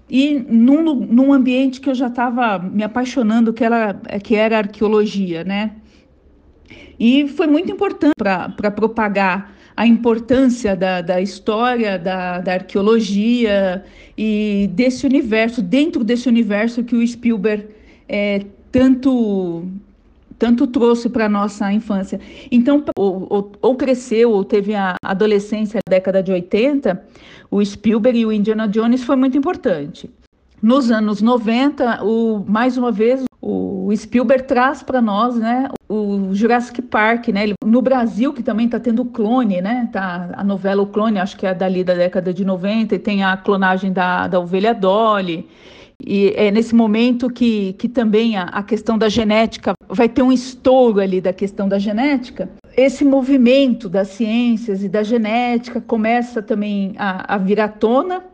E 0.09 0.39
num, 0.49 0.95
num 0.95 1.33
ambiente 1.33 1.81
que 1.81 1.91
eu 1.91 1.95
já 1.95 2.07
estava 2.07 2.59
me 2.59 2.85
apaixonando, 2.85 3.53
que 3.53 3.65
era, 3.65 3.95
que 4.23 4.37
era 4.37 4.59
arqueologia, 4.59 5.43
né? 5.43 5.73
E 6.99 7.29
foi 7.29 7.47
muito 7.47 7.71
importante 7.71 8.15
para 8.17 8.71
propagar 8.71 9.55
a 9.77 9.87
importância 9.87 10.75
da, 10.75 11.03
da 11.03 11.21
história, 11.21 11.99
da, 11.99 12.41
da 12.41 12.55
arqueologia 12.55 13.85
e 14.17 14.71
desse 14.73 15.05
universo, 15.05 15.61
dentro 15.61 16.03
desse 16.03 16.29
universo 16.29 16.83
que 16.83 16.97
o 16.97 17.07
Spielberg 17.07 17.67
é, 18.09 18.41
tanto 18.73 19.65
tanto 20.39 20.67
trouxe 20.67 21.09
para 21.09 21.27
a 21.27 21.29
nossa 21.29 21.73
infância. 21.73 22.21
Então, 22.51 22.85
ou, 22.97 23.27
ou, 23.31 23.53
ou, 23.61 23.75
cresceu, 23.77 24.31
ou 24.31 24.45
teve 24.45 24.75
a 24.75 24.97
adolescência 25.03 25.81
na 25.87 25.97
década 25.97 26.23
de 26.23 26.33
80, 26.33 27.03
o 27.51 27.65
Spielberg 27.65 28.19
e 28.19 28.27
o 28.27 28.33
Indiana 28.33 28.69
Jones 28.69 29.03
foi 29.03 29.17
muito 29.17 29.37
importante. 29.37 30.11
Nos 30.63 30.91
anos 30.91 31.21
90, 31.21 32.03
o, 32.05 32.45
mais 32.47 32.77
uma 32.77 32.91
vez, 32.91 33.25
o 33.41 33.77
o 33.87 33.97
Spielberg 33.97 34.43
traz 34.49 34.83
para 34.83 35.01
nós, 35.01 35.37
né, 35.37 35.69
o 35.89 36.35
Jurassic 36.35 36.83
Park, 36.83 37.29
né? 37.29 37.55
No 37.65 37.81
Brasil, 37.81 38.33
que 38.33 38.43
também 38.43 38.67
está 38.67 38.81
tendo 38.81 39.05
clone, 39.05 39.61
né? 39.61 39.89
Tá 39.93 40.31
a 40.35 40.43
novela 40.43 40.83
O 40.83 40.89
Clone, 40.89 41.21
acho 41.21 41.37
que 41.37 41.47
é 41.47 41.55
dali 41.55 41.85
da 41.85 41.95
década 41.95 42.35
de 42.35 42.45
90, 42.45 42.97
e 42.97 42.99
tem 42.99 43.23
a 43.23 43.37
clonagem 43.37 43.93
da, 43.93 44.27
da 44.27 44.41
ovelha 44.41 44.75
Dolly. 44.75 45.49
E 46.05 46.33
é 46.35 46.51
nesse 46.51 46.75
momento 46.75 47.31
que, 47.31 47.75
que 47.75 47.89
também 47.89 48.37
a, 48.37 48.43
a 48.45 48.63
questão 48.65 48.99
da 48.99 49.09
genética 49.09 49.73
vai 49.89 50.09
ter 50.09 50.23
um 50.23 50.33
estouro 50.33 51.01
ali 51.01 51.21
da 51.21 51.33
questão 51.33 51.69
da 51.69 51.79
genética. 51.79 52.49
Esse 52.77 53.05
movimento 53.05 53.89
das 53.89 54.09
ciências 54.09 54.83
e 54.83 54.89
da 54.89 55.03
genética 55.03 55.81
começa 55.81 56.43
também 56.43 56.95
a, 56.99 57.35
a 57.35 57.39
vir 57.39 57.61
à 57.61 57.69
tona. 57.69 58.25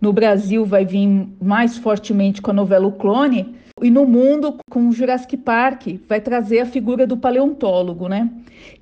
No 0.00 0.12
Brasil 0.12 0.64
vai 0.64 0.84
vir 0.84 1.28
mais 1.40 1.76
fortemente 1.76 2.40
com 2.40 2.50
a 2.50 2.54
novela 2.54 2.86
O 2.86 2.92
Clone, 2.92 3.54
e 3.82 3.90
no 3.90 4.06
mundo, 4.06 4.56
com 4.70 4.88
o 4.88 4.92
Jurassic 4.92 5.36
Park, 5.38 5.86
vai 6.08 6.20
trazer 6.20 6.60
a 6.60 6.66
figura 6.66 7.06
do 7.06 7.16
paleontólogo, 7.16 8.08
né? 8.08 8.30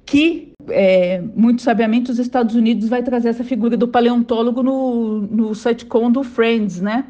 Que, 0.05 0.53
é, 0.69 1.23
muito 1.37 1.63
sabiamente, 1.63 2.11
os 2.11 2.19
Estados 2.19 2.57
Unidos 2.57 2.89
vai 2.89 3.03
trazer 3.03 3.29
essa 3.29 3.45
figura 3.45 3.77
do 3.77 3.87
paleontólogo 3.87 4.63
no, 4.63 5.21
no 5.21 5.55
sitcom 5.55 6.11
do 6.11 6.25
Friends, 6.25 6.81
né? 6.81 7.05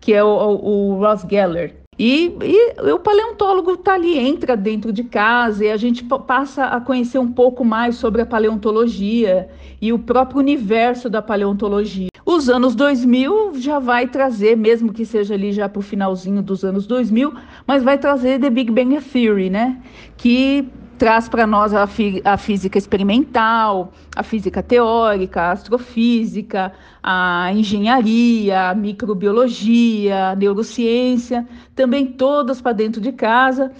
Que 0.00 0.14
é 0.14 0.24
o, 0.24 0.28
o, 0.28 0.90
o 0.92 0.98
Ross 0.98 1.26
Geller. 1.28 1.74
E, 1.98 2.36
e, 2.42 2.92
o 2.92 2.98
paleontólogo 2.98 3.72
está 3.72 3.94
ali, 3.94 4.18
entra 4.18 4.56
dentro 4.56 4.92
de 4.92 5.04
casa 5.04 5.64
e 5.64 5.70
a 5.70 5.76
gente 5.76 6.04
passa 6.04 6.64
a 6.64 6.80
conhecer 6.80 7.18
um 7.18 7.30
pouco 7.30 7.64
mais 7.64 7.96
sobre 7.96 8.22
a 8.22 8.26
paleontologia 8.26 9.48
e 9.80 9.92
o 9.92 9.98
próprio 9.98 10.38
universo 10.38 11.08
da 11.08 11.22
paleontologia. 11.22 12.08
Os 12.26 12.48
anos 12.48 12.74
2000 12.74 13.60
já 13.60 13.78
vai 13.78 14.08
trazer, 14.08 14.56
mesmo 14.56 14.92
que 14.92 15.04
seja 15.04 15.34
ali 15.34 15.52
já 15.52 15.68
para 15.68 15.78
o 15.78 15.82
finalzinho 15.82 16.42
dos 16.42 16.64
anos 16.64 16.86
2000, 16.86 17.32
mas 17.66 17.82
vai 17.82 17.98
trazer 17.98 18.40
The 18.40 18.48
Big 18.48 18.72
Bang 18.72 18.98
Theory, 19.00 19.50
né? 19.50 19.80
Que 20.16 20.66
traz 20.98 21.28
para 21.28 21.46
nós 21.46 21.74
a, 21.74 21.88
a, 22.24 22.36
física 22.36 22.78
experimental, 22.78 23.92
a 24.14 24.22
física 24.22 24.62
teórica, 24.62 25.42
a 25.42 25.52
astrofísica, 25.52 26.72
a 27.02 27.50
engenharia, 27.52 28.70
a 28.70 28.74
microbiologia, 28.74 30.30
a 30.30 30.36
neurociência, 30.36 31.46
também 31.74 32.06
todas 32.06 32.60
para 32.60 32.72
dentro 32.72 33.00
de 33.00 33.12
casa, 33.12 33.72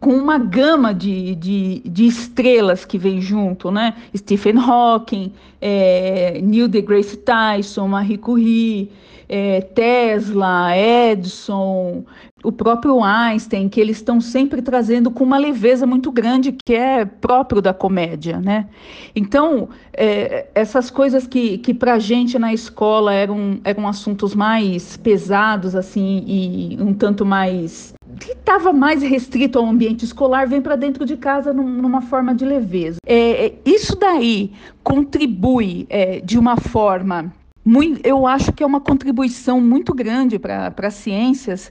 com 0.00 0.14
uma 0.14 0.38
gama 0.38 0.94
de, 0.94 1.34
de, 1.34 1.82
de, 1.84 2.06
estrelas 2.06 2.84
que 2.84 2.96
vem 2.96 3.20
junto, 3.20 3.70
né? 3.70 3.94
Stephen 4.16 4.56
Hawking, 4.58 5.32
é, 5.60 6.40
Neil 6.42 6.66
deGrasse 6.66 7.18
Tyson, 7.18 7.86
Marie 7.86 8.16
Curie, 8.16 8.90
é, 9.28 9.60
Tesla, 9.60 10.76
Edison, 10.76 12.04
o 12.42 12.50
próprio 12.50 13.02
Einstein, 13.02 13.68
que 13.68 13.80
eles 13.80 13.98
estão 13.98 14.20
sempre 14.20 14.62
trazendo 14.62 15.10
com 15.10 15.24
uma 15.24 15.38
leveza 15.38 15.86
muito 15.86 16.10
grande, 16.10 16.52
que 16.52 16.74
é 16.74 17.04
próprio 17.04 17.60
da 17.60 17.74
comédia, 17.74 18.40
né? 18.40 18.66
Então, 19.14 19.68
é, 19.92 20.46
essas 20.54 20.90
coisas 20.90 21.26
que, 21.26 21.58
que 21.58 21.74
para 21.74 21.94
a 21.94 21.98
gente 21.98 22.38
na 22.38 22.52
escola 22.52 23.12
eram, 23.12 23.60
eram 23.64 23.86
assuntos 23.86 24.34
mais 24.34 24.96
pesados, 24.96 25.74
assim, 25.74 26.24
e 26.26 26.78
um 26.80 26.94
tanto 26.94 27.24
mais 27.24 27.92
que 28.18 28.32
estava 28.32 28.72
mais 28.72 29.02
restrito 29.02 29.58
ao 29.58 29.66
ambiente 29.66 30.04
escolar 30.04 30.46
vem 30.46 30.60
para 30.60 30.76
dentro 30.76 31.06
de 31.06 31.16
casa 31.16 31.52
num, 31.52 31.68
numa 31.68 32.02
forma 32.02 32.34
de 32.34 32.44
leveza. 32.44 32.98
É, 33.06 33.46
é 33.46 33.54
isso 33.64 33.96
daí 33.96 34.52
contribui 34.82 35.86
é, 35.88 36.20
de 36.20 36.38
uma 36.38 36.56
forma 36.56 37.32
muito, 37.64 38.06
eu 38.06 38.26
acho 38.26 38.52
que 38.52 38.62
é 38.62 38.66
uma 38.66 38.80
contribuição 38.80 39.60
muito 39.60 39.94
grande 39.94 40.38
para 40.38 40.72
as 40.82 40.94
ciências, 40.94 41.70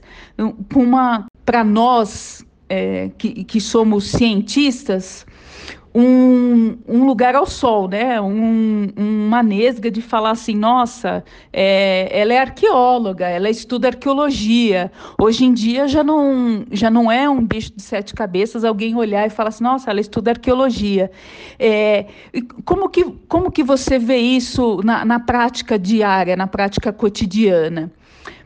para 1.44 1.64
nós 1.64 2.44
é, 2.68 3.10
que, 3.18 3.44
que 3.44 3.60
somos 3.60 4.04
cientistas, 4.04 5.26
um, 5.94 6.78
um, 6.86 7.04
lugar 7.04 7.34
ao 7.34 7.46
sol, 7.46 7.88
né? 7.88 8.20
Um, 8.20 8.88
uma 8.96 9.42
nesga 9.42 9.90
de 9.90 10.00
falar 10.00 10.30
assim, 10.30 10.54
nossa, 10.54 11.24
é, 11.52 12.08
ela 12.12 12.32
é 12.32 12.38
arqueóloga, 12.38 13.26
ela 13.28 13.50
estuda 13.50 13.88
arqueologia. 13.88 14.90
Hoje 15.20 15.44
em 15.44 15.52
dia 15.52 15.88
já 15.88 16.04
não, 16.04 16.64
já 16.70 16.90
não 16.90 17.10
é 17.10 17.28
um 17.28 17.44
bicho 17.44 17.72
de 17.74 17.82
sete 17.82 18.14
cabeças 18.14 18.64
alguém 18.64 18.94
olhar 18.94 19.26
e 19.26 19.30
falar 19.30 19.48
assim, 19.48 19.64
nossa, 19.64 19.90
ela 19.90 20.00
estuda 20.00 20.30
arqueologia. 20.30 21.10
É, 21.58 22.06
como, 22.64 22.88
que, 22.88 23.04
como 23.26 23.50
que 23.50 23.64
você 23.64 23.98
vê 23.98 24.18
isso 24.18 24.80
na, 24.84 25.04
na 25.04 25.18
prática 25.18 25.78
diária, 25.78 26.36
na 26.36 26.46
prática 26.46 26.92
cotidiana? 26.92 27.90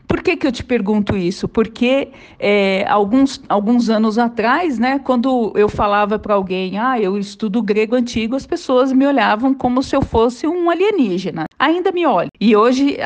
Por 0.07 0.21
que, 0.21 0.35
que 0.35 0.45
eu 0.45 0.51
te 0.51 0.63
pergunto 0.63 1.15
isso? 1.15 1.47
Porque 1.47 2.09
é, 2.39 2.85
alguns, 2.87 3.41
alguns 3.49 3.89
anos 3.89 4.17
atrás, 4.17 4.77
né, 4.77 4.99
quando 4.99 5.51
eu 5.55 5.67
falava 5.67 6.19
para 6.19 6.35
alguém, 6.35 6.77
ah, 6.77 6.99
eu 6.99 7.17
estudo 7.17 7.61
grego 7.61 7.95
antigo, 7.95 8.35
as 8.35 8.45
pessoas 8.45 8.91
me 8.91 9.05
olhavam 9.05 9.53
como 9.53 9.81
se 9.81 9.95
eu 9.95 10.01
fosse 10.01 10.47
um 10.47 10.69
alienígena. 10.69 11.45
Ainda 11.57 11.91
me 11.91 12.05
olham. 12.05 12.29
E 12.39 12.55
hoje, 12.55 12.97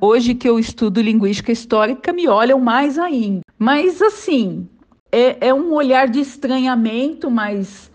hoje 0.00 0.34
que 0.34 0.48
eu 0.48 0.58
estudo 0.58 1.00
linguística 1.00 1.52
histórica, 1.52 2.12
me 2.12 2.28
olham 2.28 2.60
mais 2.60 2.98
ainda. 2.98 3.40
Mas, 3.58 4.02
assim, 4.02 4.68
é, 5.10 5.48
é 5.48 5.54
um 5.54 5.72
olhar 5.72 6.08
de 6.08 6.20
estranhamento, 6.20 7.30
mas 7.30 7.90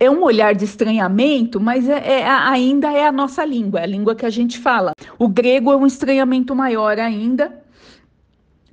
é 0.00 0.08
um 0.08 0.22
olhar 0.22 0.54
de 0.54 0.64
estranhamento, 0.64 1.60
mas 1.60 1.88
é, 1.88 2.20
é, 2.20 2.28
ainda 2.28 2.92
é 2.92 3.06
a 3.06 3.12
nossa 3.12 3.44
língua, 3.44 3.80
é 3.80 3.82
a 3.82 3.86
língua 3.86 4.14
que 4.14 4.24
a 4.24 4.30
gente 4.30 4.58
fala. 4.58 4.92
O 5.18 5.28
grego 5.28 5.72
é 5.72 5.76
um 5.76 5.86
estranhamento 5.86 6.54
maior 6.54 6.98
ainda, 6.98 7.52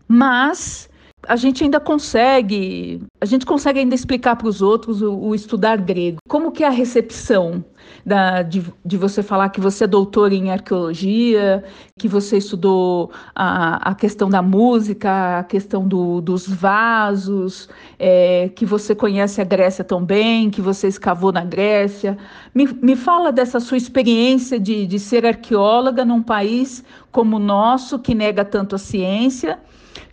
mas 0.07 0.89
a 1.27 1.35
gente 1.35 1.63
ainda 1.63 1.79
consegue, 1.79 3.01
a 3.19 3.25
gente 3.25 3.45
consegue 3.45 3.79
ainda 3.79 3.95
explicar 3.95 4.35
para 4.35 4.47
os 4.47 4.61
outros 4.61 5.01
o, 5.01 5.13
o, 5.13 5.35
estudar 5.35 5.77
grego. 5.77 6.17
Como 6.27 6.51
que 6.51 6.63
é 6.63 6.67
a 6.67 6.71
recepção 6.71 7.63
da, 8.05 8.41
de, 8.41 8.63
de 8.85 8.97
você 8.97 9.21
falar 9.23 9.49
que 9.49 9.59
você 9.59 9.83
é 9.83 9.87
doutor 9.87 10.31
em 10.31 10.51
arqueologia, 10.51 11.63
que 11.97 12.07
você 12.07 12.37
estudou 12.37 13.11
a, 13.35 13.91
a 13.91 13.95
questão 13.95 14.29
da 14.29 14.41
música, 14.41 15.39
a 15.39 15.43
questão 15.43 15.87
do, 15.87 16.21
dos 16.21 16.47
vasos, 16.47 17.69
é, 17.97 18.49
que 18.55 18.65
você 18.65 18.93
conhece 18.93 19.41
a 19.41 19.43
Grécia 19.43 19.83
tão 19.83 20.03
bem, 20.03 20.49
que 20.49 20.61
você 20.61 20.87
escavou 20.87 21.31
na 21.31 21.43
Grécia. 21.43 22.17
Me, 22.53 22.67
me 22.81 22.95
fala 22.95 23.31
dessa 23.31 23.59
sua 23.59 23.77
experiência 23.77 24.59
de, 24.59 24.85
de 24.85 24.99
ser 24.99 25.25
arqueóloga 25.25 26.05
num 26.05 26.21
país 26.21 26.83
como 27.11 27.37
o 27.37 27.39
nosso, 27.39 27.99
que 27.99 28.13
nega 28.13 28.43
tanto 28.45 28.75
a 28.75 28.79
ciência 28.79 29.59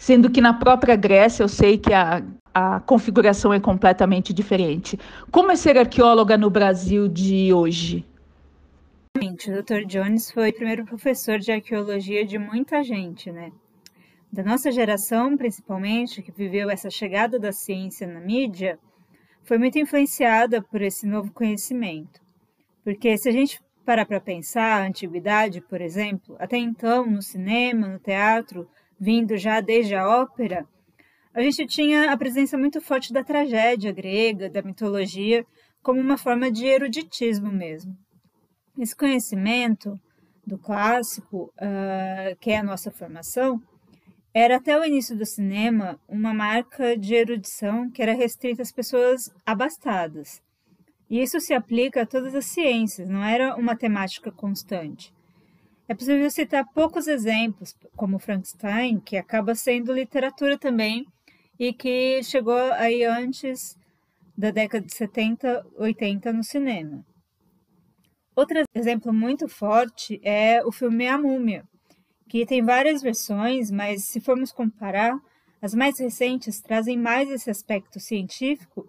sendo 0.02 0.28
que 0.28 0.40
na 0.40 0.52
própria 0.52 0.96
Grécia 0.96 1.44
eu 1.44 1.48
sei 1.48 1.78
que 1.78 1.94
a, 1.94 2.24
a 2.52 2.80
configuração 2.80 3.54
é 3.54 3.60
completamente 3.60 4.32
diferente. 4.32 4.98
Como 5.30 5.52
é 5.52 5.54
ser 5.54 5.78
arqueóloga 5.78 6.36
no 6.36 6.50
Brasil 6.50 7.06
de 7.06 7.52
hoje? 7.52 8.04
O 9.16 9.20
Dr. 9.20 9.86
Jones 9.86 10.32
foi 10.32 10.50
o 10.50 10.54
primeiro 10.54 10.84
professor 10.84 11.38
de 11.38 11.52
arqueologia 11.52 12.26
de 12.26 12.36
muita 12.36 12.82
gente, 12.82 13.30
né? 13.30 13.52
Da 14.32 14.42
nossa 14.42 14.72
geração, 14.72 15.36
principalmente, 15.36 16.20
que 16.20 16.32
viveu 16.32 16.68
essa 16.68 16.90
chegada 16.90 17.38
da 17.38 17.52
ciência 17.52 18.04
na 18.04 18.18
mídia, 18.18 18.80
foi 19.44 19.56
muito 19.56 19.78
influenciada 19.78 20.60
por 20.60 20.82
esse 20.82 21.06
novo 21.06 21.32
conhecimento. 21.32 22.20
Porque 22.82 23.16
se 23.16 23.28
a 23.28 23.32
gente 23.32 23.60
parar 23.86 24.04
para 24.04 24.20
pensar, 24.20 24.82
a 24.82 24.86
antiguidade, 24.86 25.60
por 25.60 25.80
exemplo, 25.80 26.34
até 26.40 26.56
então, 26.56 27.06
no 27.06 27.22
cinema, 27.22 27.86
no 27.86 28.00
teatro, 28.00 28.68
vindo 29.02 29.36
já 29.36 29.60
desde 29.60 29.96
a 29.96 30.08
ópera, 30.08 30.64
a 31.34 31.42
gente 31.42 31.66
tinha 31.66 32.12
a 32.12 32.16
presença 32.16 32.56
muito 32.56 32.80
forte 32.80 33.12
da 33.12 33.24
tragédia 33.24 33.90
grega, 33.90 34.48
da 34.48 34.62
mitologia, 34.62 35.44
como 35.82 36.00
uma 36.00 36.16
forma 36.16 36.52
de 36.52 36.66
eruditismo 36.66 37.50
mesmo. 37.50 37.96
Esse 38.78 38.94
conhecimento 38.94 39.98
do 40.46 40.56
clássico, 40.56 41.52
uh, 41.56 42.36
que 42.38 42.52
é 42.52 42.58
a 42.58 42.62
nossa 42.62 42.92
formação, 42.92 43.60
era 44.32 44.56
até 44.56 44.78
o 44.78 44.84
início 44.84 45.16
do 45.16 45.26
cinema 45.26 45.98
uma 46.08 46.32
marca 46.32 46.96
de 46.96 47.12
erudição 47.12 47.90
que 47.90 48.02
era 48.02 48.14
restrita 48.14 48.62
às 48.62 48.70
pessoas 48.70 49.34
abastadas. 49.44 50.40
E 51.10 51.20
isso 51.20 51.40
se 51.40 51.52
aplica 51.52 52.02
a 52.02 52.06
todas 52.06 52.36
as 52.36 52.44
ciências, 52.44 53.08
não 53.08 53.24
era 53.24 53.56
uma 53.56 53.74
temática 53.74 54.30
constante. 54.30 55.12
É 55.88 55.94
possível 55.94 56.30
citar 56.30 56.64
poucos 56.72 57.06
exemplos, 57.06 57.74
como 57.96 58.18
Frankenstein, 58.18 59.00
que 59.00 59.16
acaba 59.16 59.54
sendo 59.54 59.92
literatura 59.92 60.56
também 60.56 61.06
e 61.58 61.72
que 61.72 62.22
chegou 62.22 62.72
aí 62.74 63.04
antes 63.04 63.76
da 64.36 64.50
década 64.50 64.86
de 64.86 64.94
70, 64.94 65.66
80 65.76 66.32
no 66.32 66.42
cinema. 66.42 67.04
Outro 68.34 68.62
exemplo 68.74 69.12
muito 69.12 69.46
forte 69.48 70.20
é 70.24 70.64
o 70.64 70.72
filme 70.72 71.06
A 71.06 71.18
Múmia, 71.18 71.64
que 72.28 72.46
tem 72.46 72.62
várias 72.62 73.02
versões, 73.02 73.70
mas 73.70 74.04
se 74.04 74.20
formos 74.20 74.50
comparar, 74.50 75.18
as 75.60 75.74
mais 75.74 75.98
recentes 75.98 76.60
trazem 76.60 76.96
mais 76.96 77.30
esse 77.30 77.50
aspecto 77.50 78.00
científico, 78.00 78.88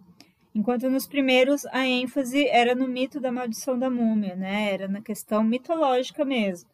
enquanto 0.56 0.90
nos 0.90 1.06
primeiros 1.06 1.66
a 1.66 1.86
ênfase 1.86 2.48
era 2.48 2.74
no 2.74 2.88
mito 2.88 3.20
da 3.20 3.32
maldição 3.32 3.78
da 3.78 3.90
múmia, 3.90 4.36
né? 4.36 4.72
Era 4.72 4.88
na 4.88 5.02
questão 5.02 5.44
mitológica 5.44 6.24
mesmo. 6.24 6.73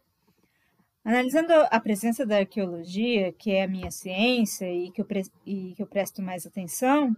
Analisando 1.09 1.51
a 1.71 1.79
presença 1.79 2.23
da 2.23 2.37
arqueologia, 2.37 3.33
que 3.33 3.49
é 3.49 3.63
a 3.63 3.67
minha 3.67 3.89
ciência 3.89 4.71
e 4.71 4.91
que 4.91 5.01
eu, 5.01 5.07
e 5.43 5.73
que 5.73 5.81
eu 5.81 5.87
presto 5.87 6.21
mais 6.21 6.45
atenção, 6.45 7.15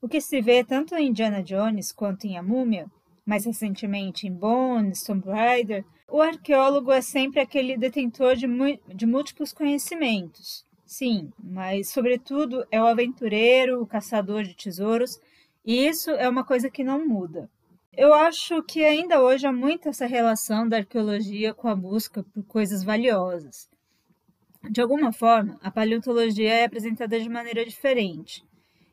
o 0.00 0.08
que 0.08 0.20
se 0.20 0.40
vê 0.40 0.62
tanto 0.62 0.94
em 0.94 1.08
Indiana 1.08 1.42
Jones 1.42 1.90
quanto 1.90 2.24
em 2.24 2.38
A 2.38 2.42
Múmia, 2.42 2.86
mais 3.26 3.44
recentemente 3.44 4.28
em 4.28 4.32
Bones, 4.32 5.02
Tomb 5.02 5.28
Raider, 5.28 5.84
o 6.08 6.22
arqueólogo 6.22 6.92
é 6.92 7.00
sempre 7.00 7.40
aquele 7.40 7.76
detentor 7.76 8.36
de, 8.36 8.46
de 8.94 9.06
múltiplos 9.06 9.52
conhecimentos. 9.52 10.64
Sim, 10.84 11.32
mas 11.36 11.88
sobretudo 11.88 12.64
é 12.70 12.80
o 12.80 12.86
aventureiro, 12.86 13.82
o 13.82 13.86
caçador 13.88 14.44
de 14.44 14.54
tesouros, 14.54 15.20
e 15.64 15.84
isso 15.84 16.12
é 16.12 16.28
uma 16.28 16.44
coisa 16.44 16.70
que 16.70 16.84
não 16.84 17.04
muda. 17.04 17.50
Eu 17.96 18.12
acho 18.12 18.62
que 18.62 18.84
ainda 18.84 19.22
hoje 19.22 19.46
há 19.46 19.52
muito 19.52 19.88
essa 19.88 20.04
relação 20.04 20.68
da 20.68 20.76
arqueologia 20.76 21.54
com 21.54 21.66
a 21.66 21.74
busca 21.74 22.22
por 22.22 22.44
coisas 22.44 22.84
valiosas. 22.84 23.70
De 24.70 24.82
alguma 24.82 25.14
forma, 25.14 25.58
a 25.62 25.70
paleontologia 25.70 26.52
é 26.52 26.64
apresentada 26.66 27.18
de 27.18 27.26
maneira 27.26 27.64
diferente, 27.64 28.44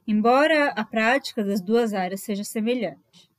embora 0.08 0.70
a 0.70 0.86
prática 0.86 1.44
das 1.44 1.60
duas 1.60 1.94
áreas 1.94 2.22
seja 2.22 2.46
semelhante. 2.46 3.30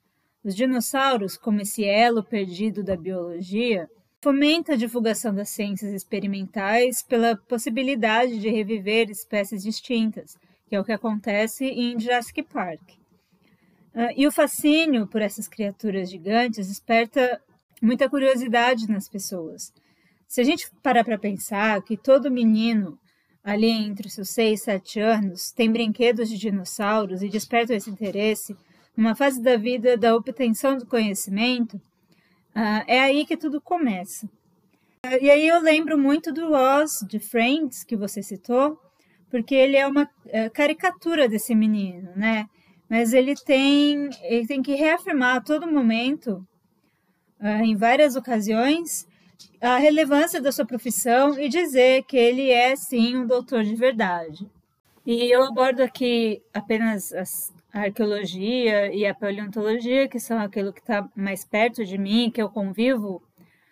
Os 0.45 0.55
dinossauros, 0.55 1.39
como 1.39 1.63
esse 1.63 1.83
elo 1.83 2.23
perdido 2.23 2.85
da 2.85 2.95
biologia, 2.95 3.89
fomenta 4.21 4.75
a 4.75 4.77
divulgação 4.77 5.35
das 5.35 5.49
ciências 5.49 5.95
experimentais 5.95 7.03
pela 7.03 7.39
possibilidade 7.39 8.39
de 8.39 8.51
reviver 8.51 9.09
espécies 9.09 9.63
distintas, 9.63 10.37
que 10.69 10.77
é 10.77 10.81
o 10.81 10.85
que 10.85 10.93
acontece 10.93 11.65
em 11.65 11.99
Jurassic 11.99 12.43
Park. 12.43 13.04
Uh, 13.95 14.13
e 14.17 14.27
o 14.27 14.33
fascínio 14.33 15.07
por 15.07 15.23
essas 15.23 15.47
criaturas 15.47 16.11
gigantes 16.11 16.69
desperta 16.69 17.41
muita 17.81 18.09
curiosidade 18.09 18.89
nas 18.89 19.09
pessoas. 19.09 19.73
Se 20.27 20.41
a 20.41 20.45
gente 20.45 20.69
parar 20.83 21.05
para 21.05 21.19
pensar 21.19 21.81
que 21.83 21.97
todo 21.97 22.31
menino 22.31 22.99
ali 23.45 23.71
entre 23.71 24.09
os 24.09 24.15
seus 24.15 24.31
6 24.31 24.61
e 24.61 24.65
7 24.65 25.01
anos 25.01 25.53
tem 25.53 25.71
brinquedos 25.71 26.29
de 26.29 26.39
dinossauros 26.39 27.23
e 27.23 27.29
desperta 27.29 27.75
esse 27.75 27.91
interesse 27.91 28.57
numa 28.97 29.15
fase 29.15 29.43
da 29.43 29.57
vida 29.57 29.97
da 29.97 30.15
obtenção 30.15 30.79
do 30.79 30.87
conhecimento, 30.87 31.77
uh, 31.77 32.85
é 32.87 33.01
aí 33.01 33.27
que 33.27 33.37
tudo 33.37 33.61
começa. 33.61 34.27
Uh, 35.05 35.19
e 35.21 35.31
aí 35.31 35.47
eu 35.47 35.61
lembro 35.61 35.99
muito 35.99 36.33
do 36.33 36.53
Oz 36.53 37.05
de 37.07 37.19
Friends, 37.19 37.85
que 37.85 37.97
você 37.97 38.23
citou, 38.23 38.79
porque 39.31 39.55
ele 39.55 39.77
é 39.77 39.87
uma 39.87 40.05
uh, 40.05 40.51
caricatura 40.53 41.29
desse 41.29 41.55
menino, 41.55 42.11
né? 42.15 42.47
Mas 42.89 43.13
ele 43.13 43.35
tem, 43.35 44.11
ele 44.23 44.47
tem 44.47 44.63
que 44.63 44.75
reafirmar 44.75 45.37
a 45.37 45.41
todo 45.41 45.71
momento, 45.71 46.47
uh, 47.41 47.65
em 47.65 47.77
várias 47.77 48.17
ocasiões, 48.17 49.07
a 49.61 49.79
relevância 49.79 50.41
da 50.41 50.53
sua 50.53 50.67
profissão 50.67 51.39
e 51.39 51.49
dizer 51.49 52.05
que 52.05 52.17
ele 52.17 52.51
é 52.51 52.77
sim 52.77 53.17
um 53.17 53.27
doutor 53.27 53.65
de 53.65 53.75
verdade. 53.75 54.49
E 55.07 55.31
eu 55.31 55.43
abordo 55.43 55.83
aqui 55.83 56.43
apenas 56.53 57.13
as, 57.13 57.53
a 57.73 57.81
arqueologia 57.81 58.95
e 58.95 59.07
a 59.07 59.15
paleontologia, 59.15 60.09
que 60.09 60.19
são 60.19 60.39
aquilo 60.39 60.73
que 60.73 60.81
está 60.81 61.09
mais 61.15 61.45
perto 61.45 61.85
de 61.85 61.99
mim, 61.99 62.31
que 62.31 62.41
eu 62.41 62.49
convivo 62.49 63.23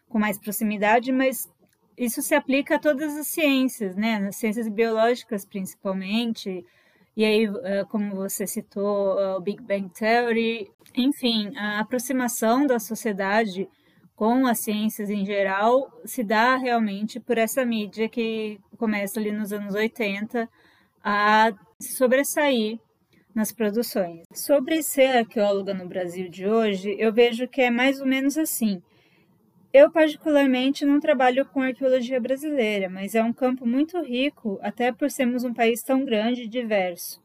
com 0.08 0.18
mais 0.18 0.38
proximidade, 0.38 1.10
mas 1.10 1.50
isso 1.96 2.20
se 2.20 2.34
aplica 2.34 2.76
a 2.76 2.78
todas 2.78 3.16
as 3.16 3.28
ciências, 3.28 3.96
né? 3.96 4.18
Nas 4.18 4.36
ciências 4.36 4.68
biológicas, 4.68 5.44
principalmente, 5.44 6.64
e 7.16 7.24
aí, 7.24 7.44
eh, 7.64 7.84
como 7.90 8.14
você 8.14 8.46
citou, 8.46 9.18
eh, 9.20 9.36
o 9.36 9.40
Big 9.40 9.62
Bang 9.62 9.88
Theory, 9.90 10.70
enfim, 10.96 11.54
a 11.56 11.80
aproximação 11.80 12.66
da 12.66 12.78
sociedade 12.78 13.68
com 14.14 14.46
as 14.46 14.60
ciências 14.60 15.10
em 15.10 15.24
geral 15.24 15.90
se 16.04 16.22
dá 16.22 16.56
realmente 16.56 17.18
por 17.18 17.38
essa 17.38 17.64
mídia 17.64 18.08
que 18.08 18.58
começa 18.78 19.18
ali 19.18 19.32
nos 19.32 19.52
anos 19.52 19.74
80 19.74 20.48
a 21.02 21.52
sobressair 21.80 22.78
nas 23.34 23.52
produções. 23.52 24.24
Sobre 24.32 24.82
ser 24.82 25.16
arqueóloga 25.16 25.74
no 25.74 25.88
Brasil 25.88 26.28
de 26.28 26.46
hoje, 26.46 26.94
eu 26.98 27.12
vejo 27.12 27.48
que 27.48 27.62
é 27.62 27.70
mais 27.70 28.00
ou 28.00 28.06
menos 28.06 28.38
assim. 28.38 28.82
Eu, 29.72 29.90
particularmente, 29.90 30.84
não 30.84 31.00
trabalho 31.00 31.46
com 31.46 31.62
arqueologia 31.62 32.20
brasileira, 32.20 32.90
mas 32.90 33.14
é 33.14 33.22
um 33.22 33.32
campo 33.32 33.66
muito 33.66 33.98
rico, 34.02 34.58
até 34.60 34.92
por 34.92 35.10
sermos 35.10 35.44
um 35.44 35.54
país 35.54 35.82
tão 35.82 36.04
grande 36.04 36.42
e 36.42 36.48
diverso. 36.48 37.22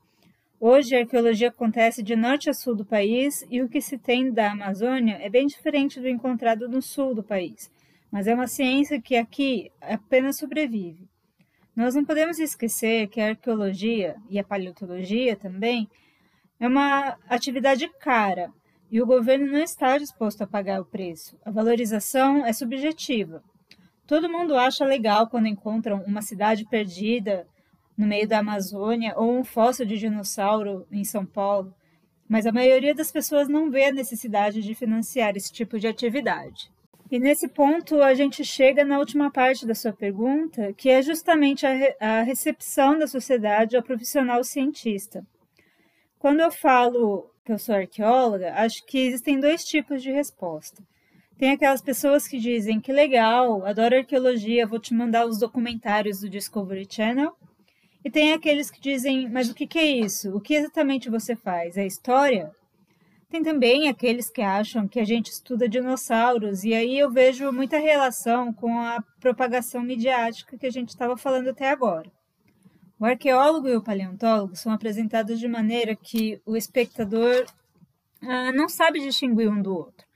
Hoje, 0.57 0.95
a 0.95 0.99
arqueologia 0.99 1.49
acontece 1.49 2.01
de 2.01 2.15
norte 2.15 2.49
a 2.49 2.53
sul 2.53 2.73
do 2.73 2.85
país 2.85 3.45
e 3.51 3.61
o 3.61 3.67
que 3.67 3.81
se 3.81 3.97
tem 3.97 4.31
da 4.31 4.53
Amazônia 4.53 5.19
é 5.21 5.29
bem 5.29 5.45
diferente 5.45 5.99
do 5.99 6.07
encontrado 6.07 6.69
no 6.69 6.81
sul 6.81 7.13
do 7.13 7.21
país, 7.21 7.69
mas 8.09 8.27
é 8.27 8.33
uma 8.33 8.47
ciência 8.47 9.01
que 9.01 9.17
aqui 9.17 9.69
apenas 9.81 10.37
sobrevive. 10.37 11.05
Nós 11.75 11.95
não 11.95 12.05
podemos 12.05 12.39
esquecer 12.39 13.07
que 13.09 13.19
a 13.19 13.27
arqueologia 13.29 14.15
e 14.29 14.39
a 14.39 14.43
paleontologia 14.43 15.35
também 15.35 15.89
é 16.61 16.67
uma 16.67 17.17
atividade 17.27 17.87
cara, 17.99 18.51
e 18.91 19.01
o 19.01 19.05
governo 19.05 19.51
não 19.51 19.59
está 19.59 19.97
disposto 19.97 20.41
a 20.41 20.47
pagar 20.47 20.81
o 20.81 20.85
preço. 20.85 21.37
A 21.43 21.51
valorização 21.51 22.45
é 22.45 22.53
subjetiva. 22.53 23.43
Todo 24.05 24.29
mundo 24.29 24.55
acha 24.55 24.85
legal 24.85 25.27
quando 25.27 25.47
encontram 25.47 26.01
uma 26.07 26.21
cidade 26.21 26.65
perdida 26.65 27.45
no 27.97 28.07
meio 28.07 28.27
da 28.27 28.39
Amazônia 28.39 29.13
ou 29.17 29.37
um 29.37 29.43
fóssil 29.43 29.85
de 29.85 29.97
dinossauro 29.97 30.87
em 30.91 31.03
São 31.03 31.25
Paulo, 31.25 31.73
mas 32.29 32.45
a 32.45 32.51
maioria 32.51 32.95
das 32.95 33.11
pessoas 33.11 33.47
não 33.47 33.69
vê 33.69 33.85
a 33.85 33.91
necessidade 33.91 34.61
de 34.61 34.75
financiar 34.75 35.35
esse 35.35 35.51
tipo 35.51 35.79
de 35.79 35.87
atividade. 35.87 36.71
E 37.09 37.19
nesse 37.19 37.47
ponto 37.47 38.01
a 38.01 38.13
gente 38.13 38.43
chega 38.43 38.83
na 38.83 38.99
última 38.99 39.31
parte 39.31 39.65
da 39.65 39.73
sua 39.73 39.93
pergunta, 39.93 40.73
que 40.73 40.89
é 40.89 41.01
justamente 41.01 41.65
a, 41.65 41.71
re 41.71 41.95
a 41.99 42.21
recepção 42.21 42.99
da 42.99 43.07
sociedade 43.07 43.77
ao 43.77 43.83
profissional 43.83 44.43
cientista. 44.43 45.25
Quando 46.19 46.41
eu 46.41 46.51
falo 46.51 47.29
que 47.47 47.53
eu 47.53 47.57
sou 47.57 47.75
arqueóloga, 47.75 48.53
acho 48.55 48.85
que 48.85 48.97
existem 48.97 49.39
dois 49.39 49.63
tipos 49.63 50.03
de 50.03 50.11
resposta. 50.11 50.83
Tem 51.37 51.51
aquelas 51.51 51.81
pessoas 51.81 52.27
que 52.27 52.37
dizem 52.37 52.77
que 52.81 52.91
legal, 52.91 53.65
adoro 53.65 53.95
arqueologia, 53.95 54.67
vou 54.67 54.79
te 54.79 54.93
mandar 54.93 55.25
os 55.25 55.39
documentários 55.39 56.19
do 56.19 56.29
Discovery 56.29 56.85
Channel. 56.89 57.33
E 58.03 58.11
tem 58.11 58.33
aqueles 58.33 58.69
que 58.69 58.81
dizem, 58.81 59.29
mas 59.29 59.49
o 59.49 59.55
que, 59.55 59.65
que 59.65 59.79
é 59.79 59.85
isso? 59.85 60.35
O 60.35 60.41
que 60.41 60.55
exatamente 60.55 61.09
você 61.09 61.37
faz? 61.37 61.77
É 61.77 61.85
história? 61.85 62.51
Tem 63.29 63.41
também 63.41 63.87
aqueles 63.87 64.29
que 64.29 64.41
acham 64.41 64.85
que 64.85 64.99
a 64.99 65.05
gente 65.05 65.31
estuda 65.31 65.69
dinossauros, 65.69 66.65
e 66.65 66.73
aí 66.73 66.99
eu 66.99 67.09
vejo 67.09 67.49
muita 67.53 67.77
relação 67.77 68.51
com 68.51 68.77
a 68.77 69.01
propagação 69.21 69.81
midiática 69.81 70.57
que 70.57 70.67
a 70.67 70.71
gente 70.71 70.89
estava 70.89 71.15
falando 71.15 71.47
até 71.47 71.69
agora. 71.69 72.11
O 72.99 73.05
arqueólogo 73.05 73.67
e 73.67 73.75
o 73.75 73.83
paleontólogo 73.83 74.55
são 74.55 74.71
apresentados 74.71 75.39
de 75.39 75.47
maneira 75.47 75.95
que 75.95 76.41
o 76.43 76.57
espectador 76.57 77.45
ah, 78.23 78.51
não 78.51 78.67
sabe 78.67 78.99
distinguir 78.99 79.49
um 79.49 79.61
do 79.61 79.71
outro. 79.71 80.07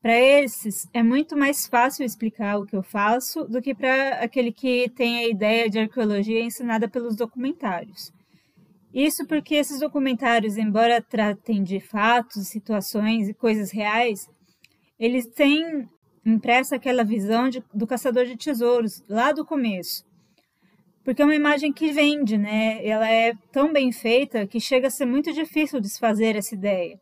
Para 0.00 0.16
esses, 0.16 0.88
é 0.94 1.02
muito 1.02 1.36
mais 1.36 1.66
fácil 1.66 2.04
explicar 2.04 2.58
o 2.58 2.64
que 2.64 2.76
eu 2.76 2.82
faço 2.82 3.42
do 3.48 3.60
que 3.60 3.74
para 3.74 4.20
aquele 4.20 4.52
que 4.52 4.88
tem 4.90 5.18
a 5.18 5.28
ideia 5.28 5.68
de 5.68 5.80
arqueologia 5.80 6.40
ensinada 6.40 6.88
pelos 6.88 7.16
documentários. 7.16 8.12
Isso 8.94 9.26
porque 9.26 9.56
esses 9.56 9.80
documentários, 9.80 10.56
embora 10.56 11.02
tratem 11.02 11.60
de 11.64 11.80
fatos, 11.80 12.46
situações 12.46 13.28
e 13.28 13.34
coisas 13.34 13.72
reais, 13.72 14.30
eles 14.96 15.26
têm 15.26 15.88
impressa 16.24 16.76
aquela 16.76 17.02
visão 17.02 17.48
de, 17.48 17.60
do 17.74 17.86
caçador 17.86 18.26
de 18.26 18.36
tesouros 18.36 19.02
lá 19.08 19.32
do 19.32 19.44
começo 19.44 20.05
porque 21.06 21.22
é 21.22 21.24
uma 21.24 21.36
imagem 21.36 21.72
que 21.72 21.92
vende, 21.92 22.36
né? 22.36 22.84
Ela 22.84 23.08
é 23.08 23.32
tão 23.52 23.72
bem 23.72 23.92
feita 23.92 24.44
que 24.44 24.58
chega 24.58 24.88
a 24.88 24.90
ser 24.90 25.06
muito 25.06 25.32
difícil 25.32 25.80
desfazer 25.80 26.34
essa 26.34 26.52
ideia. 26.52 26.98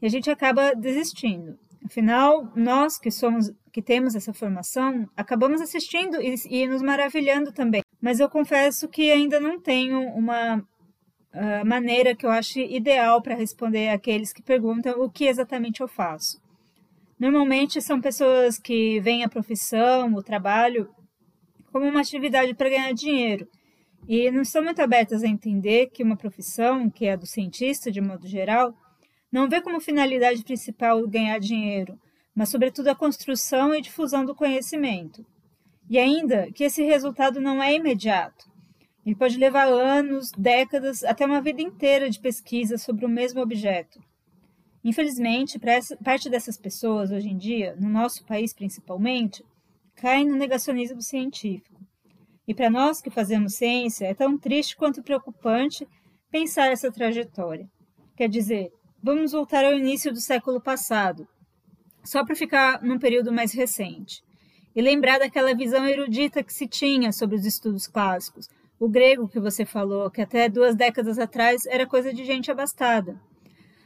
E 0.00 0.06
a 0.06 0.08
gente 0.08 0.30
acaba 0.30 0.76
desistindo. 0.76 1.58
Afinal, 1.84 2.52
nós 2.54 3.00
que 3.00 3.10
somos, 3.10 3.50
que 3.72 3.82
temos 3.82 4.14
essa 4.14 4.32
formação, 4.32 5.08
acabamos 5.16 5.60
assistindo 5.60 6.22
e, 6.22 6.36
e 6.48 6.68
nos 6.68 6.82
maravilhando 6.82 7.50
também. 7.50 7.82
Mas 8.00 8.20
eu 8.20 8.28
confesso 8.30 8.86
que 8.86 9.10
ainda 9.10 9.40
não 9.40 9.60
tenho 9.60 10.02
uma 10.02 10.58
uh, 10.58 11.66
maneira 11.66 12.14
que 12.14 12.24
eu 12.24 12.30
ache 12.30 12.64
ideal 12.64 13.20
para 13.20 13.34
responder 13.34 13.88
àqueles 13.88 14.32
que 14.32 14.40
perguntam 14.40 15.02
o 15.02 15.10
que 15.10 15.24
exatamente 15.24 15.80
eu 15.80 15.88
faço. 15.88 16.40
Normalmente 17.18 17.82
são 17.82 18.00
pessoas 18.00 18.56
que 18.56 19.00
veem 19.00 19.24
a 19.24 19.28
profissão, 19.28 20.14
o 20.14 20.22
trabalho 20.22 20.88
como 21.72 21.86
uma 21.86 22.00
atividade 22.00 22.54
para 22.54 22.68
ganhar 22.68 22.92
dinheiro. 22.92 23.48
E 24.06 24.30
não 24.30 24.42
estão 24.42 24.62
muito 24.62 24.80
abertas 24.80 25.22
a 25.22 25.28
entender 25.28 25.90
que 25.90 26.02
uma 26.02 26.16
profissão, 26.16 26.88
que 26.88 27.06
é 27.06 27.12
a 27.12 27.16
do 27.16 27.26
cientista 27.26 27.90
de 27.90 28.00
modo 28.00 28.26
geral, 28.26 28.74
não 29.30 29.48
vê 29.48 29.60
como 29.60 29.80
finalidade 29.80 30.42
principal 30.42 31.06
ganhar 31.06 31.38
dinheiro, 31.38 31.98
mas 32.34 32.48
sobretudo 32.48 32.88
a 32.88 32.94
construção 32.94 33.74
e 33.74 33.82
difusão 33.82 34.24
do 34.24 34.34
conhecimento. 34.34 35.24
E 35.90 35.98
ainda 35.98 36.50
que 36.52 36.64
esse 36.64 36.82
resultado 36.82 37.40
não 37.40 37.62
é 37.62 37.74
imediato. 37.74 38.46
Ele 39.04 39.16
pode 39.16 39.38
levar 39.38 39.66
anos, 39.66 40.30
décadas, 40.36 41.02
até 41.02 41.24
uma 41.24 41.40
vida 41.40 41.62
inteira 41.62 42.10
de 42.10 42.20
pesquisa 42.20 42.76
sobre 42.76 43.06
o 43.06 43.08
mesmo 43.08 43.40
objeto. 43.40 43.98
Infelizmente, 44.84 45.58
parte 46.04 46.30
dessas 46.30 46.56
pessoas 46.56 47.10
hoje 47.10 47.28
em 47.28 47.36
dia, 47.36 47.74
no 47.78 47.88
nosso 47.88 48.24
país 48.24 48.52
principalmente, 48.52 49.44
caem 49.98 50.26
no 50.26 50.36
negacionismo 50.36 51.02
científico. 51.02 51.80
E 52.46 52.54
para 52.54 52.70
nós 52.70 53.00
que 53.00 53.10
fazemos 53.10 53.54
ciência, 53.54 54.06
é 54.06 54.14
tão 54.14 54.38
triste 54.38 54.76
quanto 54.76 55.02
preocupante 55.02 55.86
pensar 56.30 56.70
essa 56.70 56.90
trajetória. 56.90 57.68
Quer 58.16 58.28
dizer, 58.28 58.70
vamos 59.02 59.32
voltar 59.32 59.64
ao 59.64 59.74
início 59.74 60.12
do 60.12 60.20
século 60.20 60.60
passado, 60.60 61.26
só 62.04 62.24
para 62.24 62.36
ficar 62.36 62.80
num 62.82 62.98
período 62.98 63.32
mais 63.32 63.52
recente, 63.52 64.22
e 64.74 64.80
lembrar 64.80 65.18
daquela 65.18 65.54
visão 65.54 65.86
erudita 65.86 66.44
que 66.44 66.52
se 66.52 66.68
tinha 66.68 67.12
sobre 67.12 67.34
os 67.34 67.44
estudos 67.44 67.88
clássicos, 67.88 68.48
o 68.78 68.88
grego 68.88 69.28
que 69.28 69.40
você 69.40 69.64
falou, 69.64 70.10
que 70.10 70.22
até 70.22 70.48
duas 70.48 70.76
décadas 70.76 71.18
atrás 71.18 71.66
era 71.66 71.86
coisa 71.86 72.14
de 72.14 72.24
gente 72.24 72.50
abastada. 72.50 73.20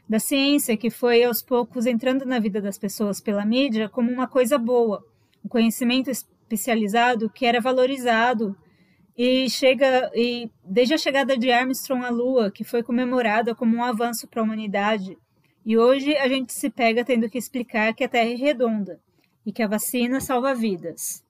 Da 0.07 0.19
ciência 0.19 0.77
que 0.77 0.91
foi 0.91 1.25
aos 1.25 1.43
poucos 1.43 1.87
entrando 1.87 2.27
na 2.27 2.39
vida 2.39 2.61
das 2.61 2.77
pessoas 2.77 3.19
pela 3.19 3.47
mídia 3.47 3.89
como 3.89 4.11
uma 4.11 4.29
coisa 4.29 4.59
boa, 4.59 5.03
um 5.45 5.49
conhecimento 5.49 6.11
especializado 6.11 7.31
que 7.31 7.47
era 7.47 7.61
valorizado 7.61 8.57
e 9.17 9.49
chega 9.51 10.11
e 10.15 10.51
desde 10.65 10.95
a 10.95 10.99
chegada 10.99 11.37
de 11.37 11.51
Armstrong 11.51 12.05
à 12.05 12.11
Lua, 12.11 12.51
que 12.51 12.65
foi 12.65 12.83
comemorada 12.83 13.55
como 13.55 13.77
um 13.77 13.85
avanço 13.85 14.27
para 14.27 14.41
a 14.41 14.45
humanidade, 14.45 15.19
e 15.65 15.77
hoje 15.77 16.17
a 16.17 16.27
gente 16.27 16.53
se 16.53 16.69
pega 16.71 17.05
tendo 17.05 17.29
que 17.29 17.39
explicar 17.39 17.95
que 17.95 18.03
a 18.03 18.09
Terra 18.09 18.31
é 18.31 18.35
redonda 18.35 19.01
e 19.47 19.53
que 19.53 19.63
a 19.63 19.69
vacina 19.69 20.21
salva 20.21 20.55
vidas. 20.55 21.25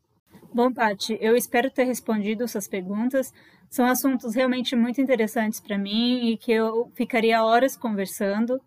Bom, 0.55 0.73
Pati, 0.73 1.19
eu 1.21 1.37
espero 1.37 1.71
ter 1.71 1.85
respondido 1.85 2.47
suas 2.47 2.69
perguntas. 2.69 3.33
São 3.71 3.87
assuntos 3.87 4.35
realmente 4.35 4.77
muito 4.77 5.01
interessantes 5.01 5.61
para 5.61 5.79
mim 5.79 6.31
e 6.31 6.37
que 6.37 6.53
eu 6.53 6.91
ficaria 6.95 7.43
horas 7.43 7.77
conversando. 7.77 8.61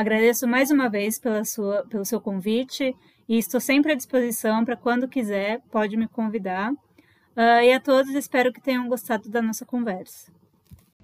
Agradeço 0.00 0.48
mais 0.48 0.70
uma 0.70 0.88
vez 0.88 1.18
pela 1.18 1.44
sua, 1.44 1.84
pelo 1.90 2.06
seu 2.06 2.18
convite 2.18 2.96
e 3.28 3.36
estou 3.36 3.60
sempre 3.60 3.92
à 3.92 3.94
disposição 3.94 4.64
para 4.64 4.74
quando 4.74 5.06
quiser, 5.06 5.60
pode 5.70 5.94
me 5.94 6.08
convidar. 6.08 6.72
Uh, 6.72 7.62
e 7.62 7.70
a 7.70 7.78
todos, 7.78 8.14
espero 8.14 8.50
que 8.50 8.62
tenham 8.62 8.88
gostado 8.88 9.28
da 9.28 9.42
nossa 9.42 9.66
conversa. 9.66 10.32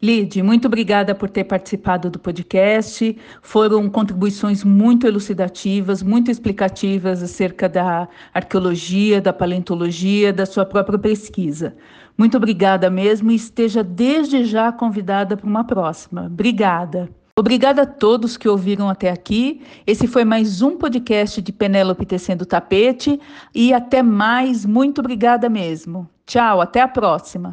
Lid, 0.03 0.43
muito 0.43 0.65
obrigada 0.65 1.15
por 1.15 1.29
ter 1.29 1.45
participado 1.45 2.09
do 2.09 2.19
podcast. 2.19 3.15
Foram 3.43 3.87
contribuições 3.91 4.65
muito 4.65 5.07
elucidativas, 5.07 6.03
muito 6.03 6.31
explicativas 6.31 7.23
acerca 7.23 7.69
da 7.69 8.09
arqueologia, 8.33 9.21
da 9.21 9.31
paleontologia, 9.35 10.33
da 10.33 10.47
sua 10.47 10.65
própria 10.65 10.99
pesquisa. 10.99 11.77
Muito 12.17 12.39
obrigada 12.39 12.89
mesmo 12.89 13.31
e 13.31 13.35
esteja 13.35 13.85
desde 13.85 14.47
já 14.47 14.73
convidada 14.73 15.37
para 15.37 15.47
uma 15.47 15.65
próxima. 15.65 16.29
Obrigada. 16.29 17.11
Obrigada 17.39 17.83
a 17.83 17.87
todos 17.87 18.39
que 18.39 18.49
ouviram 18.49 18.89
até 18.89 19.11
aqui. 19.11 19.61
Esse 19.87 20.07
foi 20.07 20.25
mais 20.25 20.63
um 20.63 20.79
podcast 20.79 21.43
de 21.43 21.53
Penélope 21.53 22.07
Tecendo 22.07 22.47
Tapete 22.47 23.21
e 23.55 23.75
até 23.75 24.03
mais. 24.03 24.65
Muito 24.65 25.01
obrigada 25.01 25.47
mesmo. 25.47 26.09
Tchau, 26.25 26.63
até 26.63 26.81
a 26.81 26.89
próxima. 26.89 27.53